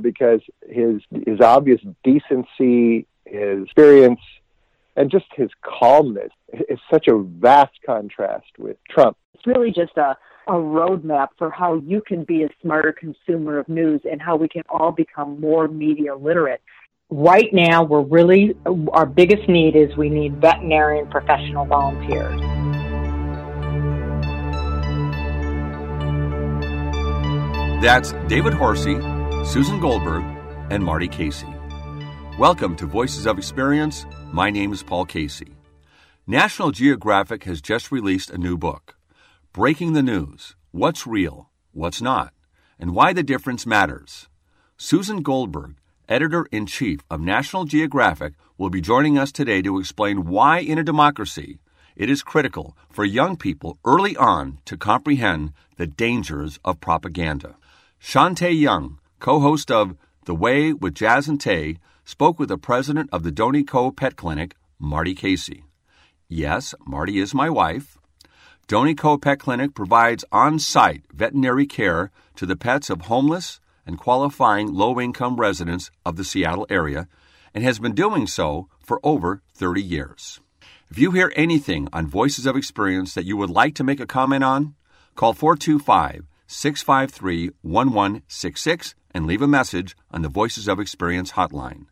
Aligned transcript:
because 0.00 0.40
his 0.68 1.02
his 1.26 1.40
obvious 1.40 1.80
decency, 2.02 3.06
his 3.24 3.64
experience, 3.64 4.20
and 4.96 5.10
just 5.10 5.26
his 5.34 5.50
calmness 5.62 6.30
is 6.68 6.78
such 6.90 7.08
a 7.08 7.18
vast 7.18 7.78
contrast 7.84 8.58
with 8.58 8.76
Trump. 8.88 9.16
It's 9.34 9.46
really 9.46 9.72
just 9.72 9.96
a 9.96 10.16
a 10.48 10.52
roadmap 10.52 11.28
for 11.38 11.50
how 11.50 11.76
you 11.76 12.02
can 12.04 12.24
be 12.24 12.42
a 12.42 12.48
smarter 12.60 12.92
consumer 12.92 13.58
of 13.58 13.68
news 13.68 14.00
and 14.10 14.20
how 14.20 14.36
we 14.36 14.48
can 14.48 14.62
all 14.68 14.90
become 14.90 15.40
more 15.40 15.68
media 15.68 16.14
literate. 16.16 16.60
Right 17.10 17.52
now, 17.52 17.84
we're 17.84 18.02
really, 18.02 18.56
our 18.92 19.06
biggest 19.06 19.48
need 19.48 19.76
is 19.76 19.94
we 19.96 20.08
need 20.08 20.40
veterinarian 20.40 21.08
professional 21.08 21.66
volunteers. 21.66 22.40
That's 27.82 28.12
David 28.28 28.54
Horsey, 28.54 28.94
Susan 29.44 29.80
Goldberg, 29.80 30.24
and 30.70 30.84
Marty 30.84 31.08
Casey. 31.08 31.48
Welcome 32.38 32.76
to 32.76 32.86
Voices 32.86 33.26
of 33.26 33.38
Experience. 33.38 34.06
My 34.32 34.50
name 34.50 34.72
is 34.72 34.84
Paul 34.84 35.04
Casey. 35.04 35.56
National 36.28 36.70
Geographic 36.70 37.42
has 37.44 37.60
just 37.60 37.90
released 37.90 38.30
a 38.30 38.38
new 38.38 38.56
book, 38.56 38.96
Breaking 39.52 39.94
the 39.94 40.02
News 40.02 40.54
What's 40.70 41.08
Real, 41.08 41.50
What's 41.72 42.00
Not, 42.00 42.32
and 42.78 42.94
Why 42.94 43.12
the 43.12 43.24
Difference 43.24 43.66
Matters. 43.66 44.28
Susan 44.78 45.22
Goldberg, 45.22 45.74
editor 46.08 46.46
in 46.52 46.64
chief 46.64 47.00
of 47.10 47.20
National 47.20 47.64
Geographic, 47.64 48.34
will 48.56 48.70
be 48.70 48.80
joining 48.80 49.18
us 49.18 49.32
today 49.32 49.60
to 49.62 49.80
explain 49.80 50.26
why, 50.26 50.60
in 50.60 50.78
a 50.78 50.84
democracy, 50.84 51.58
it 51.96 52.08
is 52.08 52.22
critical 52.22 52.76
for 52.88 53.04
young 53.04 53.36
people 53.36 53.76
early 53.84 54.16
on 54.16 54.58
to 54.66 54.76
comprehend 54.76 55.52
the 55.76 55.86
dangers 55.86 56.60
of 56.64 56.80
propaganda. 56.80 57.56
Shantae 58.00 58.58
Young, 58.58 58.98
co 59.22 59.38
host 59.38 59.70
of 59.70 59.96
The 60.24 60.34
Way 60.34 60.72
with 60.72 60.96
Jazz 60.96 61.28
and 61.28 61.40
Tay, 61.40 61.78
spoke 62.04 62.40
with 62.40 62.48
the 62.48 62.58
president 62.58 63.08
of 63.12 63.22
the 63.22 63.30
Doney 63.30 63.62
Pet 63.62 64.16
Clinic, 64.16 64.56
Marty 64.80 65.14
Casey. 65.14 65.62
Yes, 66.28 66.74
Marty 66.84 67.20
is 67.20 67.32
my 67.32 67.48
wife. 67.48 67.98
Doney 68.66 68.96
Pet 68.96 69.38
Clinic 69.38 69.74
provides 69.74 70.24
on 70.32 70.58
site 70.58 71.04
veterinary 71.14 71.66
care 71.66 72.10
to 72.34 72.46
the 72.46 72.56
pets 72.56 72.90
of 72.90 73.02
homeless 73.02 73.60
and 73.86 73.96
qualifying 73.96 74.74
low 74.74 75.00
income 75.00 75.36
residents 75.36 75.92
of 76.04 76.16
the 76.16 76.24
Seattle 76.24 76.66
area 76.68 77.06
and 77.54 77.62
has 77.62 77.78
been 77.78 77.94
doing 77.94 78.26
so 78.26 78.66
for 78.80 78.98
over 79.04 79.40
30 79.54 79.80
years. 79.80 80.40
If 80.90 80.98
you 80.98 81.12
hear 81.12 81.32
anything 81.36 81.88
on 81.92 82.08
Voices 82.08 82.44
of 82.44 82.56
Experience 82.56 83.14
that 83.14 83.24
you 83.24 83.36
would 83.36 83.50
like 83.50 83.76
to 83.76 83.84
make 83.84 84.00
a 84.00 84.06
comment 84.06 84.42
on, 84.42 84.74
call 85.14 85.32
425 85.32 86.26
653 86.48 87.50
1166 87.62 88.94
and 89.14 89.26
leave 89.26 89.42
a 89.42 89.48
message 89.48 89.96
on 90.10 90.22
the 90.22 90.28
Voices 90.28 90.68
of 90.68 90.80
Experience 90.80 91.32
hotline. 91.32 91.86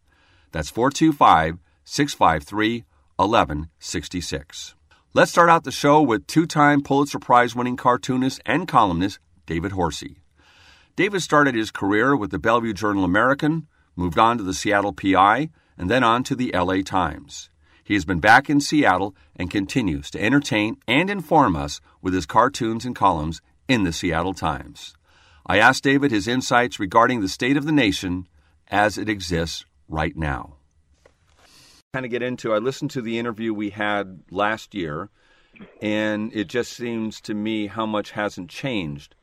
That's 0.52 0.70
425 0.70 1.58
653 1.84 2.84
1166. 3.16 4.74
Let's 5.12 5.30
start 5.30 5.50
out 5.50 5.64
the 5.64 5.72
show 5.72 6.00
with 6.00 6.26
two 6.26 6.46
time 6.46 6.82
Pulitzer 6.82 7.18
Prize 7.18 7.54
winning 7.54 7.76
cartoonist 7.76 8.40
and 8.46 8.68
columnist 8.68 9.18
David 9.44 9.72
Horsey. 9.72 10.22
David 10.96 11.20
started 11.20 11.54
his 11.54 11.70
career 11.70 12.14
with 12.16 12.30
the 12.30 12.38
Bellevue 12.38 12.72
Journal 12.72 13.04
American, 13.04 13.66
moved 13.96 14.18
on 14.18 14.38
to 14.38 14.44
the 14.44 14.54
Seattle 14.54 14.92
PI, 14.92 15.50
and 15.76 15.90
then 15.90 16.04
on 16.04 16.22
to 16.24 16.36
the 16.36 16.52
LA 16.54 16.82
Times. 16.82 17.50
He 17.82 17.94
has 17.94 18.04
been 18.04 18.20
back 18.20 18.48
in 18.48 18.60
Seattle 18.60 19.16
and 19.34 19.50
continues 19.50 20.10
to 20.12 20.22
entertain 20.22 20.76
and 20.86 21.10
inform 21.10 21.56
us 21.56 21.80
with 22.00 22.14
his 22.14 22.26
cartoons 22.26 22.84
and 22.84 22.94
columns 22.94 23.40
in 23.66 23.82
the 23.82 23.92
Seattle 23.92 24.34
Times. 24.34 24.94
I 25.46 25.58
asked 25.58 25.84
David 25.84 26.10
his 26.10 26.28
insights 26.28 26.78
regarding 26.78 27.20
the 27.20 27.28
state 27.28 27.56
of 27.56 27.64
the 27.64 27.72
nation 27.72 28.28
as 28.68 28.98
it 28.98 29.08
exists 29.08 29.64
right 29.88 30.16
now. 30.16 30.54
Kind 31.92 32.04
of 32.04 32.10
get 32.10 32.22
into, 32.22 32.52
I 32.52 32.58
listened 32.58 32.92
to 32.92 33.02
the 33.02 33.18
interview 33.18 33.52
we 33.52 33.70
had 33.70 34.20
last 34.30 34.74
year, 34.74 35.08
and 35.82 36.32
it 36.32 36.46
just 36.46 36.72
seems 36.72 37.20
to 37.22 37.34
me 37.34 37.66
how 37.66 37.84
much 37.84 38.12
hasn't 38.12 38.48
changed. 38.48 39.16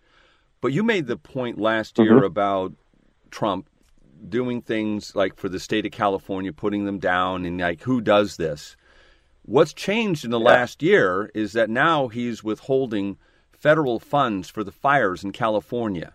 But 0.60 0.74
you 0.74 0.84
made 0.84 1.08
the 1.08 1.18
point 1.18 1.60
last 1.60 1.98
year 1.98 2.16
mm-hmm. 2.16 2.26
about 2.26 2.74
Trump 3.32 3.70
doing 4.28 4.62
things 4.62 5.16
like 5.16 5.36
for 5.38 5.48
the 5.48 5.60
state 5.60 5.86
of 5.86 5.92
California, 5.92 6.52
putting 6.52 6.86
them 6.86 7.00
down, 7.00 7.46
and 7.46 7.60
like 7.60 7.84
who 7.84 8.02
does 8.02 8.38
this? 8.38 8.76
What's 9.44 9.74
changed 9.74 10.26
in 10.26 10.32
the 10.32 10.40
yeah. 10.40 10.46
last 10.46 10.84
year 10.84 11.32
is 11.34 11.54
that 11.54 11.70
now 11.70 12.10
he's 12.10 12.44
withholding 12.44 13.18
federal 13.58 14.00
funds 14.00 14.50
for 14.50 14.64
the 14.64 14.72
fires 14.72 15.24
in 15.24 15.32
California. 15.32 16.14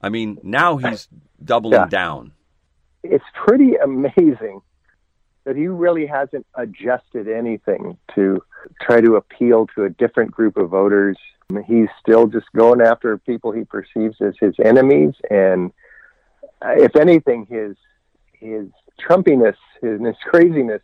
I 0.00 0.08
mean, 0.08 0.38
now 0.42 0.76
he's 0.76 1.08
doubling 1.44 1.74
yeah. 1.74 1.86
down. 1.86 2.32
It's 3.02 3.24
pretty 3.34 3.76
amazing 3.76 4.60
that 5.44 5.56
he 5.56 5.66
really 5.66 6.06
hasn't 6.06 6.46
adjusted 6.54 7.28
anything 7.28 7.98
to 8.14 8.42
try 8.80 9.00
to 9.00 9.16
appeal 9.16 9.66
to 9.74 9.84
a 9.84 9.90
different 9.90 10.30
group 10.30 10.56
of 10.56 10.70
voters. 10.70 11.16
He's 11.66 11.88
still 12.00 12.28
just 12.28 12.46
going 12.54 12.80
after 12.80 13.18
people 13.18 13.52
he 13.52 13.64
perceives 13.64 14.16
as 14.20 14.34
his 14.40 14.54
enemies, 14.64 15.14
and 15.30 15.72
uh, 16.64 16.74
if 16.76 16.96
anything, 16.96 17.46
his 17.46 17.76
his 18.32 18.68
Trumpiness, 19.00 19.56
his, 19.80 20.00
his 20.00 20.16
craziness, 20.24 20.82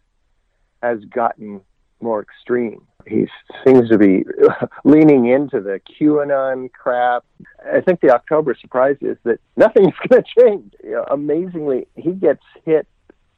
has 0.83 0.99
gotten 1.05 1.61
more 2.01 2.21
extreme. 2.21 2.88
He 3.07 3.27
seems 3.65 3.89
to 3.91 3.99
be 3.99 4.25
leaning 4.85 5.27
into 5.27 5.61
the 5.61 5.81
QAnon 5.99 6.71
crap. 6.73 7.25
I 7.65 7.81
think 7.81 8.01
the 8.01 8.11
October 8.11 8.57
surprise 8.61 8.97
is 9.01 9.17
that 9.25 9.41
nothing's 9.57 9.95
going 10.09 10.23
to 10.23 10.41
change. 10.41 10.75
You 10.83 10.93
know, 10.93 11.05
amazingly, 11.11 11.87
he 11.97 12.13
gets 12.13 12.43
hit 12.65 12.87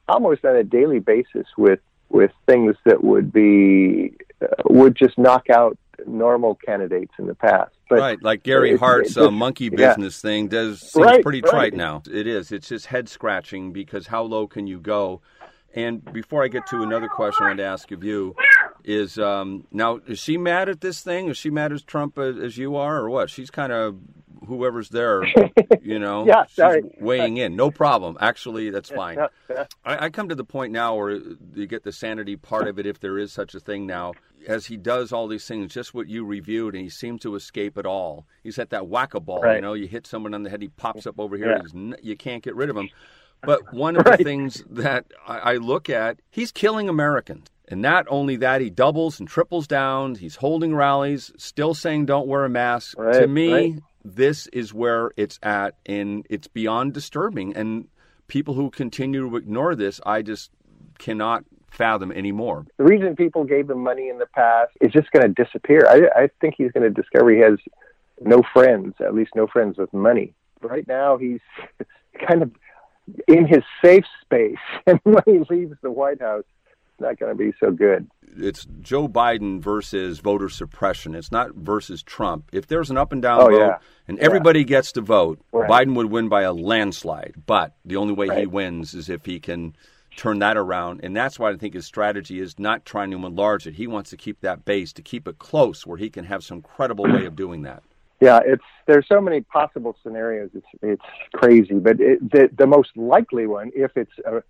almost 0.08 0.44
on 0.44 0.56
a 0.56 0.64
daily 0.64 0.98
basis 0.98 1.46
with 1.56 1.80
with 2.08 2.32
things 2.46 2.74
that 2.84 3.04
would 3.04 3.32
be 3.32 4.14
uh, 4.42 4.46
would 4.64 4.96
just 4.96 5.16
knock 5.16 5.48
out 5.50 5.78
normal 6.06 6.56
candidates 6.56 7.12
in 7.18 7.26
the 7.26 7.34
past. 7.34 7.72
But 7.88 7.98
right, 7.98 8.22
like 8.22 8.42
Gary 8.42 8.76
Hart's 8.76 9.16
uh, 9.16 9.30
monkey 9.30 9.68
business 9.68 10.22
yeah. 10.22 10.30
thing 10.30 10.48
does 10.48 10.80
seem 10.80 11.02
right, 11.02 11.22
pretty 11.22 11.42
trite 11.42 11.54
right. 11.54 11.74
now. 11.74 12.02
It 12.10 12.26
is. 12.26 12.50
It's 12.50 12.68
just 12.68 12.86
head 12.86 13.08
scratching 13.08 13.72
because 13.72 14.06
how 14.06 14.22
low 14.22 14.46
can 14.46 14.66
you 14.66 14.80
go? 14.80 15.20
And 15.74 16.04
before 16.12 16.42
I 16.42 16.48
get 16.48 16.66
to 16.68 16.82
another 16.82 17.08
question 17.08 17.44
I 17.44 17.48
want 17.50 17.58
to 17.58 17.64
ask 17.64 17.92
of 17.92 18.02
you 18.02 18.34
is 18.84 19.18
um, 19.18 19.66
now 19.70 20.00
is 20.06 20.18
she 20.18 20.36
mad 20.36 20.68
at 20.68 20.80
this 20.80 21.00
thing? 21.00 21.28
Is 21.28 21.36
she 21.36 21.50
mad 21.50 21.72
as 21.72 21.82
Trump 21.82 22.18
as, 22.18 22.36
as 22.38 22.56
you 22.56 22.76
are, 22.76 22.98
or 22.98 23.10
what? 23.10 23.30
She's 23.30 23.50
kind 23.50 23.72
of 23.72 23.96
whoever's 24.46 24.88
there, 24.88 25.24
you 25.82 25.98
know, 25.98 26.26
yeah, 26.26 26.44
sorry. 26.46 26.82
weighing 27.00 27.36
in. 27.36 27.56
No 27.56 27.70
problem. 27.70 28.16
Actually, 28.20 28.70
that's 28.70 28.90
fine. 28.90 29.18
I, 29.84 30.06
I, 30.06 30.10
come 30.10 30.28
to 30.28 30.34
the 30.34 30.44
point 30.44 30.72
now 30.72 30.96
where 30.96 31.20
you 31.54 31.66
get 31.66 31.84
the 31.84 31.92
sanity 31.92 32.36
part 32.36 32.66
of 32.66 32.78
it, 32.78 32.86
if 32.86 33.00
there 33.00 33.18
is 33.18 33.32
such 33.32 33.54
a 33.54 33.60
thing 33.60 33.86
now. 33.86 34.12
As 34.48 34.66
he 34.66 34.78
does 34.78 35.12
all 35.12 35.28
these 35.28 35.46
things, 35.46 35.74
just 35.74 35.92
what 35.92 36.08
you 36.08 36.24
reviewed, 36.24 36.74
and 36.74 36.82
he 36.82 36.88
seems 36.88 37.20
to 37.22 37.34
escape 37.34 37.76
it 37.76 37.84
all. 37.84 38.26
He's 38.42 38.58
at 38.58 38.70
that 38.70 38.86
whack 38.86 39.12
a 39.12 39.20
ball, 39.20 39.42
right. 39.42 39.56
you 39.56 39.60
know. 39.60 39.74
You 39.74 39.86
hit 39.86 40.06
someone 40.06 40.32
on 40.32 40.44
the 40.44 40.50
head, 40.50 40.62
he 40.62 40.68
pops 40.68 41.06
up 41.06 41.20
over 41.20 41.36
here. 41.36 41.60
Yeah. 41.74 41.94
you 42.02 42.16
can't 42.16 42.42
get 42.42 42.56
rid 42.56 42.70
of 42.70 42.76
him. 42.76 42.88
But 43.42 43.72
one 43.74 43.96
of 43.96 44.06
right. 44.06 44.18
the 44.18 44.24
things 44.24 44.64
that 44.70 45.06
I, 45.28 45.38
I 45.38 45.56
look 45.56 45.90
at, 45.90 46.20
he's 46.30 46.52
killing 46.52 46.88
Americans. 46.88 47.48
And 47.70 47.80
not 47.80 48.06
only 48.08 48.36
that, 48.36 48.60
he 48.60 48.68
doubles 48.68 49.20
and 49.20 49.28
triples 49.28 49.68
down. 49.68 50.16
He's 50.16 50.36
holding 50.36 50.74
rallies, 50.74 51.32
still 51.38 51.72
saying 51.72 52.06
don't 52.06 52.26
wear 52.26 52.44
a 52.44 52.48
mask. 52.48 52.98
Right, 52.98 53.20
to 53.20 53.26
me, 53.28 53.52
right. 53.52 53.74
this 54.04 54.48
is 54.48 54.74
where 54.74 55.12
it's 55.16 55.38
at, 55.40 55.76
and 55.86 56.26
it's 56.28 56.48
beyond 56.48 56.94
disturbing. 56.94 57.54
And 57.54 57.86
people 58.26 58.54
who 58.54 58.70
continue 58.70 59.30
to 59.30 59.36
ignore 59.36 59.76
this, 59.76 60.00
I 60.04 60.22
just 60.22 60.50
cannot 60.98 61.44
fathom 61.70 62.10
anymore. 62.10 62.66
The 62.76 62.84
reason 62.84 63.14
people 63.14 63.44
gave 63.44 63.70
him 63.70 63.78
money 63.78 64.08
in 64.08 64.18
the 64.18 64.26
past 64.26 64.72
is 64.80 64.92
just 64.92 65.12
going 65.12 65.32
to 65.32 65.44
disappear. 65.44 65.86
I, 65.88 66.22
I 66.22 66.28
think 66.40 66.56
he's 66.58 66.72
going 66.72 66.82
to 66.82 66.90
discover 66.90 67.30
he 67.30 67.38
has 67.38 67.58
no 68.20 68.42
friends, 68.52 68.94
at 69.00 69.14
least 69.14 69.30
no 69.36 69.46
friends 69.46 69.78
with 69.78 69.92
money. 69.92 70.34
Right 70.60 70.86
now, 70.88 71.16
he's 71.16 71.40
kind 72.28 72.42
of 72.42 72.50
in 73.28 73.46
his 73.46 73.62
safe 73.82 74.04
space, 74.22 74.58
and 74.86 74.98
when 75.04 75.22
he 75.24 75.38
leaves 75.48 75.76
the 75.82 75.90
White 75.90 76.20
House, 76.20 76.44
not 77.00 77.18
going 77.18 77.36
to 77.36 77.36
be 77.36 77.52
so 77.58 77.70
good. 77.70 78.08
It's 78.36 78.66
Joe 78.80 79.08
Biden 79.08 79.60
versus 79.60 80.20
voter 80.20 80.48
suppression. 80.48 81.14
It's 81.14 81.32
not 81.32 81.54
versus 81.54 82.02
Trump. 82.02 82.50
If 82.52 82.66
there's 82.68 82.90
an 82.90 82.96
up 82.96 83.12
and 83.12 83.20
down 83.20 83.40
oh, 83.40 83.46
vote 83.46 83.58
yeah. 83.58 83.78
and 84.06 84.18
everybody 84.20 84.60
yeah. 84.60 84.66
gets 84.66 84.92
to 84.92 85.00
vote, 85.00 85.40
right. 85.52 85.68
Biden 85.68 85.94
would 85.96 86.06
win 86.06 86.28
by 86.28 86.42
a 86.42 86.52
landslide. 86.52 87.34
But 87.46 87.74
the 87.84 87.96
only 87.96 88.14
way 88.14 88.26
right. 88.26 88.38
he 88.40 88.46
wins 88.46 88.94
is 88.94 89.08
if 89.08 89.24
he 89.24 89.40
can 89.40 89.74
turn 90.16 90.38
that 90.40 90.56
around. 90.56 91.00
And 91.02 91.16
that's 91.16 91.38
why 91.38 91.50
I 91.50 91.56
think 91.56 91.74
his 91.74 91.86
strategy 91.86 92.40
is 92.40 92.58
not 92.58 92.84
trying 92.84 93.10
to 93.10 93.16
enlarge 93.26 93.66
it. 93.66 93.74
He 93.74 93.86
wants 93.86 94.10
to 94.10 94.16
keep 94.16 94.40
that 94.42 94.64
base, 94.64 94.92
to 94.94 95.02
keep 95.02 95.26
it 95.26 95.38
close 95.38 95.86
where 95.86 95.98
he 95.98 96.10
can 96.10 96.24
have 96.24 96.44
some 96.44 96.62
credible 96.62 97.04
way 97.04 97.24
of 97.26 97.36
doing 97.36 97.62
that. 97.62 97.82
Yeah, 98.20 98.40
it's 98.44 98.62
there's 98.86 99.06
so 99.08 99.18
many 99.18 99.40
possible 99.40 99.96
scenarios. 100.02 100.50
It's 100.54 100.66
it's 100.82 101.02
crazy, 101.32 101.74
but 101.74 102.00
it, 102.00 102.20
the 102.30 102.50
the 102.54 102.66
most 102.66 102.90
likely 102.94 103.46
one, 103.46 103.70
if 103.74 103.92
it's 103.96 104.12
a, 104.26 104.42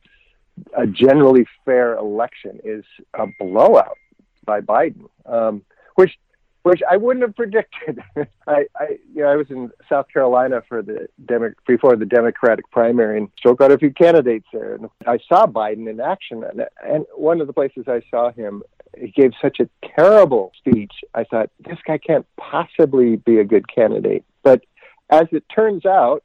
a 0.77 0.87
generally 0.87 1.47
fair 1.65 1.97
election, 1.97 2.61
is 2.65 2.85
a 3.15 3.27
blowout 3.39 3.97
by 4.45 4.61
Biden, 4.61 5.09
um, 5.27 5.63
which 5.95 6.17
which 6.63 6.83
I 6.91 6.97
wouldn't 6.97 7.23
have 7.23 7.35
predicted. 7.35 8.03
I, 8.47 8.67
I, 8.77 8.99
you 9.15 9.23
know, 9.23 9.29
I 9.29 9.37
was 9.37 9.51
in 9.51 9.71
South 9.89 10.07
Carolina 10.13 10.63
for 10.69 10.83
the 10.83 11.09
Demo- 11.25 11.55
before 11.67 11.97
the 11.97 12.05
Democratic 12.05 12.71
primary 12.71 13.19
and 13.19 13.29
spoke 13.39 13.61
out 13.61 13.73
a 13.73 13.79
few 13.79 13.93
candidates 13.93 14.47
there. 14.53 14.75
And 14.75 14.91
I 15.07 15.19
saw 15.27 15.47
Biden 15.47 15.89
in 15.89 16.01
action, 16.01 16.45
and, 16.45 16.67
and 16.83 17.07
one 17.15 17.41
of 17.41 17.47
the 17.47 17.53
places 17.53 17.85
I 17.89 18.03
saw 18.11 18.31
him, 18.33 18.63
he 18.99 19.09
gave 19.09 19.33
such 19.41 19.61
a 19.61 19.69
terrible 19.97 20.53
speech. 20.59 20.93
I 21.15 21.25
thought 21.25 21.51
this 21.61 21.79
guy 21.87 21.99
can't 21.99 22.27
possibly 22.37 23.17
be 23.17 23.39
a 23.39 23.45
good 23.45 23.73
candidate. 23.75 24.25
But 24.43 24.63
as 25.09 25.29
it 25.33 25.45
turns 25.55 25.87
out, 25.87 26.23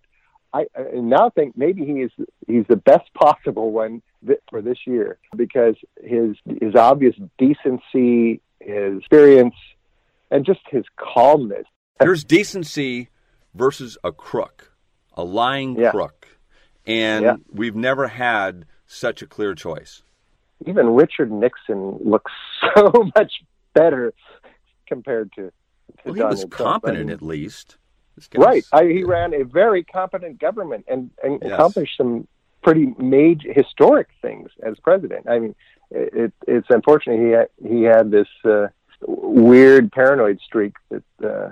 I, 0.55 0.67
I 0.77 0.83
now 0.93 1.29
think 1.29 1.57
maybe 1.57 1.85
he 1.85 2.01
is 2.01 2.11
he's 2.47 2.65
the 2.67 2.77
best 2.77 3.13
possible 3.13 3.71
one 3.71 4.01
for 4.49 4.61
this 4.61 4.79
year 4.85 5.17
because 5.35 5.75
his 6.01 6.37
his 6.61 6.75
obvious 6.75 7.15
decency, 7.37 8.41
his 8.59 8.99
experience 8.99 9.55
and 10.31 10.45
just 10.45 10.61
his 10.69 10.85
calmness. 10.97 11.65
There's 11.99 12.23
decency 12.23 13.09
versus 13.53 13.97
a 14.03 14.11
crook, 14.11 14.71
a 15.13 15.23
lying 15.23 15.77
yeah. 15.77 15.91
crook. 15.91 16.27
And 16.85 17.23
yeah. 17.23 17.35
we've 17.51 17.75
never 17.75 18.07
had 18.07 18.65
such 18.85 19.21
a 19.21 19.27
clear 19.27 19.55
choice. 19.55 20.03
Even 20.65 20.89
Richard 20.89 21.31
Nixon 21.31 21.97
looks 22.03 22.31
so 22.75 22.91
much 23.15 23.33
better 23.73 24.13
compared 24.87 25.31
to. 25.33 25.41
to 25.41 25.51
well, 26.05 26.13
he 26.13 26.19
Donald 26.19 26.37
was 26.37 26.45
competent 26.49 26.97
I 26.97 27.03
mean, 27.03 27.09
at 27.09 27.21
least. 27.21 27.77
Right. 28.35 28.65
I, 28.71 28.85
he 28.85 29.03
ran 29.03 29.33
a 29.33 29.43
very 29.43 29.83
competent 29.83 30.39
government 30.39 30.85
and, 30.87 31.09
and 31.23 31.39
yes. 31.41 31.51
accomplished 31.51 31.97
some 31.97 32.27
pretty 32.63 32.93
major 32.97 33.53
historic 33.53 34.09
things 34.21 34.49
as 34.63 34.79
president. 34.79 35.27
I 35.29 35.39
mean, 35.39 35.55
it, 35.91 36.33
it's 36.47 36.67
unfortunate 36.69 37.19
he 37.19 37.29
had, 37.29 37.47
he 37.63 37.83
had 37.83 38.11
this 38.11 38.27
uh, 38.43 38.67
weird 39.01 39.91
paranoid 39.91 40.39
streak 40.43 40.73
that 40.89 41.03
uh, 41.23 41.49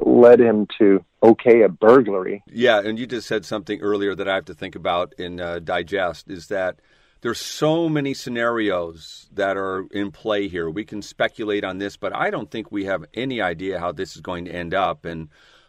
led 0.00 0.40
him 0.40 0.66
to 0.78 1.04
okay 1.22 1.62
a 1.62 1.68
burglary. 1.68 2.42
Yeah, 2.50 2.80
and 2.80 2.98
you 2.98 3.06
just 3.06 3.28
said 3.28 3.44
something 3.44 3.80
earlier 3.80 4.14
that 4.14 4.28
I 4.28 4.34
have 4.34 4.46
to 4.46 4.54
think 4.54 4.74
about 4.74 5.14
and 5.18 5.40
uh, 5.40 5.58
digest 5.60 6.30
is 6.30 6.48
that 6.48 6.80
there's 7.20 7.40
so 7.40 7.88
many 7.88 8.14
scenarios 8.14 9.28
that 9.32 9.56
are 9.56 9.86
in 9.90 10.12
play 10.12 10.48
here. 10.48 10.70
We 10.70 10.84
can 10.84 11.02
speculate 11.02 11.64
on 11.64 11.78
this, 11.78 11.96
but 11.96 12.14
I 12.14 12.30
don't 12.30 12.50
think 12.50 12.70
we 12.70 12.84
have 12.84 13.04
any 13.14 13.40
idea 13.40 13.80
how 13.80 13.92
this 13.92 14.14
is 14.14 14.20
going 14.20 14.44
to 14.44 14.52
end 14.52 14.72
up. 14.72 15.04
And 15.04 15.28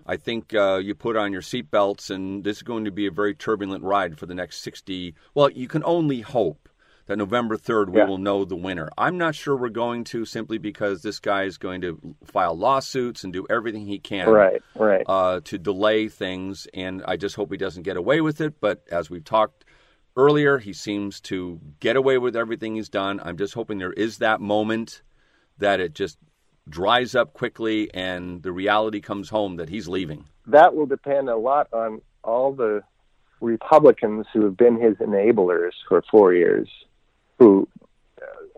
I 0.09 0.17
think 0.17 0.55
uh, 0.55 0.77
you 0.77 0.95
put 0.95 1.15
on 1.15 1.31
your 1.31 1.43
seatbelts, 1.43 2.09
and 2.09 2.43
this 2.43 2.57
is 2.57 2.63
going 2.63 2.85
to 2.85 2.91
be 2.91 3.05
a 3.05 3.11
very 3.11 3.35
turbulent 3.35 3.83
ride 3.83 4.17
for 4.17 4.25
the 4.25 4.33
next 4.33 4.63
60. 4.63 5.13
Well, 5.35 5.51
you 5.51 5.67
can 5.67 5.83
only 5.83 6.21
hope 6.21 6.67
that 7.05 7.17
November 7.17 7.57
3rd 7.57 7.89
we 7.89 7.99
yeah. 7.99 8.07
will 8.07 8.17
know 8.17 8.43
the 8.43 8.55
winner. 8.55 8.89
I'm 8.97 9.19
not 9.19 9.35
sure 9.35 9.55
we're 9.55 9.69
going 9.69 10.05
to 10.05 10.25
simply 10.25 10.57
because 10.57 11.03
this 11.03 11.19
guy 11.19 11.43
is 11.43 11.59
going 11.59 11.81
to 11.81 12.15
file 12.23 12.57
lawsuits 12.57 13.23
and 13.23 13.31
do 13.31 13.45
everything 13.51 13.85
he 13.85 13.99
can 13.99 14.27
right, 14.29 14.63
right. 14.73 15.03
Uh, 15.05 15.41
to 15.43 15.59
delay 15.59 16.07
things. 16.07 16.67
And 16.73 17.03
I 17.07 17.15
just 17.15 17.35
hope 17.35 17.51
he 17.51 17.57
doesn't 17.57 17.83
get 17.83 17.95
away 17.95 18.19
with 18.19 18.41
it. 18.41 18.59
But 18.59 18.81
as 18.91 19.11
we've 19.11 19.23
talked 19.23 19.63
earlier, 20.17 20.57
he 20.57 20.73
seems 20.73 21.21
to 21.21 21.59
get 21.79 21.95
away 21.95 22.17
with 22.17 22.35
everything 22.35 22.73
he's 22.73 22.89
done. 22.89 23.21
I'm 23.23 23.37
just 23.37 23.53
hoping 23.53 23.77
there 23.77 23.93
is 23.93 24.17
that 24.17 24.41
moment 24.41 25.03
that 25.59 25.79
it 25.79 25.93
just 25.93 26.17
dries 26.69 27.15
up 27.15 27.33
quickly 27.33 27.93
and 27.93 28.43
the 28.43 28.51
reality 28.51 29.01
comes 29.01 29.29
home 29.29 29.57
that 29.57 29.69
he's 29.69 29.87
leaving. 29.87 30.25
That 30.47 30.75
will 30.75 30.85
depend 30.85 31.29
a 31.29 31.35
lot 31.35 31.67
on 31.73 32.01
all 32.23 32.53
the 32.53 32.83
Republicans 33.41 34.25
who 34.33 34.43
have 34.45 34.57
been 34.57 34.79
his 34.79 34.95
enablers 34.97 35.71
for 35.87 36.03
four 36.11 36.33
years 36.33 36.69
who 37.39 37.67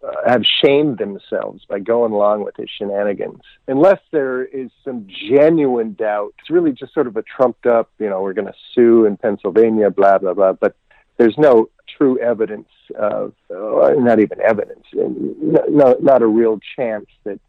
uh, 0.03 0.07
have 0.27 0.41
shamed 0.63 0.97
themselves 0.97 1.63
by 1.69 1.79
going 1.79 2.11
along 2.11 2.43
with 2.43 2.55
his 2.55 2.69
shenanigans. 2.69 3.41
Unless 3.67 3.99
there 4.11 4.43
is 4.43 4.71
some 4.83 5.07
genuine 5.29 5.93
doubt, 5.93 6.33
it's 6.39 6.49
really 6.49 6.71
just 6.71 6.93
sort 6.93 7.05
of 7.05 7.15
a 7.17 7.21
trumped 7.21 7.67
up, 7.67 7.91
you 7.99 8.09
know, 8.09 8.21
we're 8.21 8.33
going 8.33 8.47
to 8.47 8.55
sue 8.73 9.05
in 9.05 9.17
Pennsylvania, 9.17 9.91
blah, 9.91 10.17
blah, 10.17 10.33
blah. 10.33 10.53
But 10.53 10.75
there's 11.17 11.37
no 11.37 11.69
true 11.97 12.17
evidence 12.17 12.69
of, 12.97 13.33
uh, 13.51 13.91
not 13.97 14.19
even 14.19 14.41
evidence, 14.41 14.85
no, 14.93 15.95
not 16.01 16.23
a 16.23 16.27
real 16.27 16.59
chance 16.75 17.05
that 17.25 17.39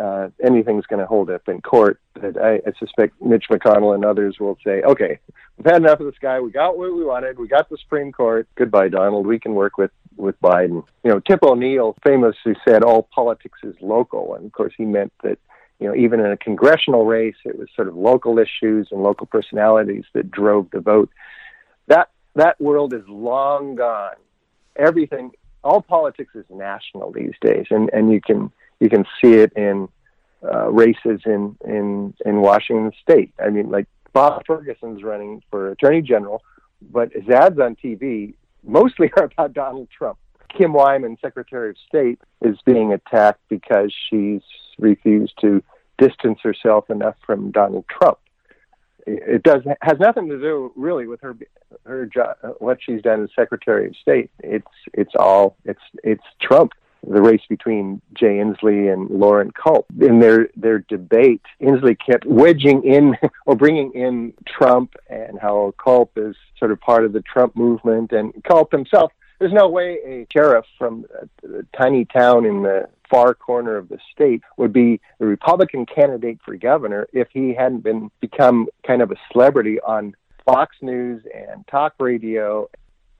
uh, 0.00 0.28
anything's 0.44 0.86
going 0.86 1.00
to 1.00 1.06
hold 1.06 1.30
up 1.30 1.48
in 1.48 1.60
court. 1.60 2.00
That 2.20 2.36
I, 2.36 2.56
I 2.68 2.72
suspect 2.78 3.20
Mitch 3.22 3.46
McConnell 3.50 3.94
and 3.94 4.04
others 4.04 4.36
will 4.38 4.58
say, 4.64 4.82
"Okay, 4.82 5.18
we've 5.56 5.66
had 5.66 5.82
enough 5.82 6.00
of 6.00 6.06
this 6.06 6.18
guy. 6.20 6.40
We 6.40 6.50
got 6.50 6.76
what 6.76 6.94
we 6.94 7.04
wanted. 7.04 7.38
We 7.38 7.48
got 7.48 7.68
the 7.68 7.78
Supreme 7.78 8.12
Court. 8.12 8.48
Goodbye, 8.56 8.88
Donald. 8.88 9.26
We 9.26 9.38
can 9.38 9.54
work 9.54 9.78
with 9.78 9.90
with 10.16 10.40
Biden." 10.40 10.84
You 11.04 11.12
know, 11.12 11.20
Tip 11.20 11.42
O'Neill 11.42 11.96
famously 12.04 12.56
said, 12.66 12.82
"All 12.82 13.08
politics 13.14 13.58
is 13.62 13.74
local," 13.80 14.34
and 14.34 14.46
of 14.46 14.52
course, 14.52 14.74
he 14.76 14.84
meant 14.84 15.12
that 15.22 15.38
you 15.78 15.88
know, 15.88 15.94
even 15.94 16.20
in 16.20 16.26
a 16.26 16.36
congressional 16.36 17.04
race, 17.04 17.36
it 17.44 17.58
was 17.58 17.68
sort 17.74 17.88
of 17.88 17.96
local 17.96 18.38
issues 18.38 18.88
and 18.90 19.02
local 19.02 19.26
personalities 19.26 20.04
that 20.14 20.30
drove 20.30 20.70
the 20.70 20.80
vote. 20.80 21.10
That 21.88 22.10
that 22.34 22.60
world 22.60 22.94
is 22.94 23.06
long 23.08 23.76
gone. 23.76 24.16
Everything, 24.76 25.32
all 25.62 25.82
politics 25.82 26.34
is 26.34 26.44
national 26.50 27.12
these 27.12 27.34
days, 27.40 27.66
and 27.70 27.90
and 27.92 28.10
you 28.10 28.20
can 28.20 28.50
you 28.80 28.88
can 28.88 29.04
see 29.22 29.34
it 29.34 29.52
in 29.54 29.88
uh, 30.42 30.70
races 30.70 31.20
in 31.24 31.56
in 31.64 32.14
in 32.24 32.40
Washington 32.40 32.92
State. 33.02 33.32
I 33.42 33.50
mean, 33.50 33.70
like 33.70 33.86
Bob 34.12 34.42
Ferguson's 34.46 35.02
running 35.02 35.42
for 35.50 35.70
Attorney 35.70 36.02
General, 36.02 36.42
but 36.80 37.12
his 37.12 37.28
ads 37.28 37.58
on 37.58 37.76
TV 37.76 38.34
mostly 38.62 39.10
are 39.16 39.24
about 39.24 39.52
Donald 39.52 39.88
Trump. 39.96 40.18
Kim 40.56 40.72
Wyman, 40.72 41.18
Secretary 41.20 41.70
of 41.70 41.76
State, 41.86 42.20
is 42.42 42.56
being 42.64 42.92
attacked 42.92 43.40
because 43.48 43.92
she's 44.08 44.42
refused 44.78 45.34
to 45.40 45.62
distance 45.98 46.38
herself 46.42 46.88
enough 46.90 47.16
from 47.24 47.50
Donald 47.50 47.84
Trump. 47.88 48.18
It 49.06 49.42
does 49.42 49.62
has 49.82 49.98
nothing 50.00 50.28
to 50.28 50.38
do 50.38 50.72
really 50.74 51.06
with 51.06 51.20
her 51.20 51.36
her 51.84 52.06
job, 52.06 52.36
what 52.58 52.78
she's 52.82 53.02
done 53.02 53.22
as 53.22 53.30
Secretary 53.36 53.86
of 53.86 53.96
State. 53.96 54.30
It's 54.42 54.66
it's 54.94 55.14
all 55.16 55.56
it's 55.64 55.80
it's 56.02 56.24
Trump 56.40 56.72
the 57.08 57.22
race 57.22 57.42
between 57.48 58.00
Jay 58.14 58.36
Inslee 58.38 58.92
and 58.92 59.08
Loren 59.10 59.52
Culp. 59.52 59.86
In 60.00 60.18
their, 60.20 60.48
their 60.56 60.80
debate, 60.80 61.42
Inslee 61.60 61.96
kept 61.98 62.26
wedging 62.26 62.82
in 62.84 63.16
or 63.46 63.56
bringing 63.56 63.92
in 63.92 64.34
Trump 64.46 64.94
and 65.08 65.38
how 65.40 65.74
Culp 65.82 66.12
is 66.16 66.36
sort 66.58 66.72
of 66.72 66.80
part 66.80 67.04
of 67.04 67.12
the 67.12 67.22
Trump 67.22 67.56
movement. 67.56 68.12
And 68.12 68.32
Culp 68.44 68.72
himself, 68.72 69.12
there's 69.38 69.52
no 69.52 69.68
way 69.68 69.98
a 70.04 70.26
sheriff 70.32 70.64
from 70.78 71.06
a, 71.20 71.62
tiny 71.76 72.04
town 72.06 72.44
in 72.44 72.62
the 72.62 72.88
far 73.08 73.34
corner 73.34 73.76
of 73.76 73.88
the 73.88 73.98
state 74.12 74.42
would 74.56 74.72
be 74.72 75.00
the 75.18 75.26
Republican 75.26 75.86
candidate 75.86 76.38
for 76.44 76.56
governor 76.56 77.06
if 77.12 77.28
he 77.32 77.54
hadn't 77.54 77.80
been 77.80 78.10
become 78.20 78.66
kind 78.84 79.00
of 79.00 79.12
a 79.12 79.16
celebrity 79.30 79.78
on 79.80 80.14
Fox 80.44 80.76
News 80.80 81.22
and 81.34 81.66
talk 81.68 81.94
radio 81.98 82.68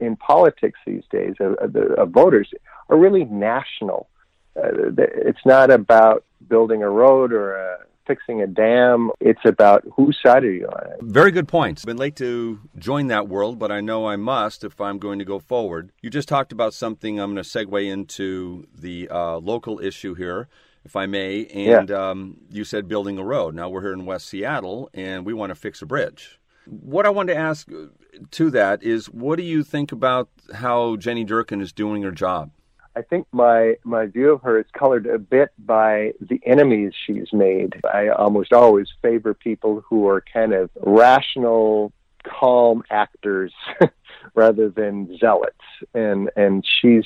in 0.00 0.16
politics 0.16 0.78
these 0.86 1.04
days 1.10 1.34
of, 1.40 1.54
of, 1.54 1.76
of 1.76 2.10
voters 2.10 2.50
are 2.88 2.98
really 2.98 3.24
national. 3.24 4.08
Uh, 4.56 4.92
it's 4.98 5.44
not 5.44 5.70
about 5.70 6.24
building 6.48 6.82
a 6.82 6.88
road 6.88 7.32
or 7.32 7.56
a, 7.56 7.74
uh, 7.74 7.76
fixing 8.06 8.40
a 8.40 8.46
dam. 8.46 9.10
It's 9.20 9.40
about 9.44 9.84
whose 9.94 10.16
side 10.24 10.44
are 10.44 10.52
you 10.52 10.66
on. 10.66 11.10
Very 11.10 11.32
good 11.32 11.48
points. 11.48 11.84
Been 11.84 11.96
late 11.96 12.16
to 12.16 12.60
join 12.78 13.08
that 13.08 13.28
world, 13.28 13.58
but 13.58 13.72
I 13.72 13.80
know 13.80 14.06
I 14.06 14.16
must 14.16 14.64
if 14.64 14.80
I'm 14.80 14.98
going 14.98 15.18
to 15.18 15.24
go 15.24 15.38
forward. 15.38 15.90
You 16.02 16.08
just 16.08 16.28
talked 16.28 16.52
about 16.52 16.72
something. 16.72 17.18
I'm 17.18 17.34
going 17.34 17.42
to 17.42 17.48
segue 17.48 17.90
into 17.90 18.64
the 18.72 19.08
uh, 19.10 19.38
local 19.38 19.80
issue 19.80 20.14
here, 20.14 20.48
if 20.84 20.94
I 20.94 21.06
may. 21.06 21.46
And 21.46 21.88
yeah. 21.90 22.10
um, 22.10 22.36
you 22.48 22.62
said 22.64 22.86
building 22.86 23.18
a 23.18 23.24
road. 23.24 23.54
Now 23.54 23.68
we're 23.68 23.82
here 23.82 23.92
in 23.92 24.06
West 24.06 24.28
Seattle, 24.28 24.88
and 24.94 25.26
we 25.26 25.34
want 25.34 25.50
to 25.50 25.56
fix 25.56 25.82
a 25.82 25.86
bridge. 25.86 26.38
What 26.66 27.06
I 27.06 27.10
wanted 27.10 27.34
to 27.34 27.38
ask 27.38 27.70
uh, 27.70 27.86
to 28.32 28.50
that 28.50 28.82
is, 28.82 29.06
what 29.06 29.36
do 29.36 29.42
you 29.42 29.62
think 29.62 29.92
about 29.92 30.28
how 30.54 30.96
Jenny 30.96 31.24
Durkan 31.24 31.60
is 31.60 31.72
doing 31.72 32.02
her 32.02 32.10
job? 32.10 32.50
I 32.96 33.02
think 33.02 33.26
my 33.30 33.74
my 33.84 34.06
view 34.06 34.32
of 34.32 34.40
her 34.42 34.58
is 34.58 34.66
colored 34.72 35.06
a 35.06 35.18
bit 35.18 35.50
by 35.58 36.12
the 36.18 36.40
enemies 36.46 36.94
she's 37.06 37.30
made. 37.30 37.74
I 37.92 38.08
almost 38.08 38.54
always 38.54 38.88
favor 39.02 39.34
people 39.34 39.82
who 39.86 40.08
are 40.08 40.24
kind 40.32 40.54
of 40.54 40.70
rational, 40.80 41.92
calm 42.24 42.82
actors 42.90 43.52
rather 44.34 44.70
than 44.70 45.14
zealots. 45.18 45.60
And 45.92 46.30
and 46.36 46.64
she's 46.80 47.04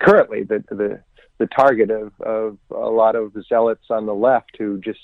currently 0.00 0.44
the 0.44 0.64
the 0.68 1.00
the 1.38 1.46
target 1.48 1.90
of 1.90 2.12
of 2.20 2.58
a 2.70 2.90
lot 2.90 3.16
of 3.16 3.34
zealots 3.48 3.86
on 3.90 4.06
the 4.06 4.14
left 4.14 4.52
who 4.56 4.78
just 4.78 5.00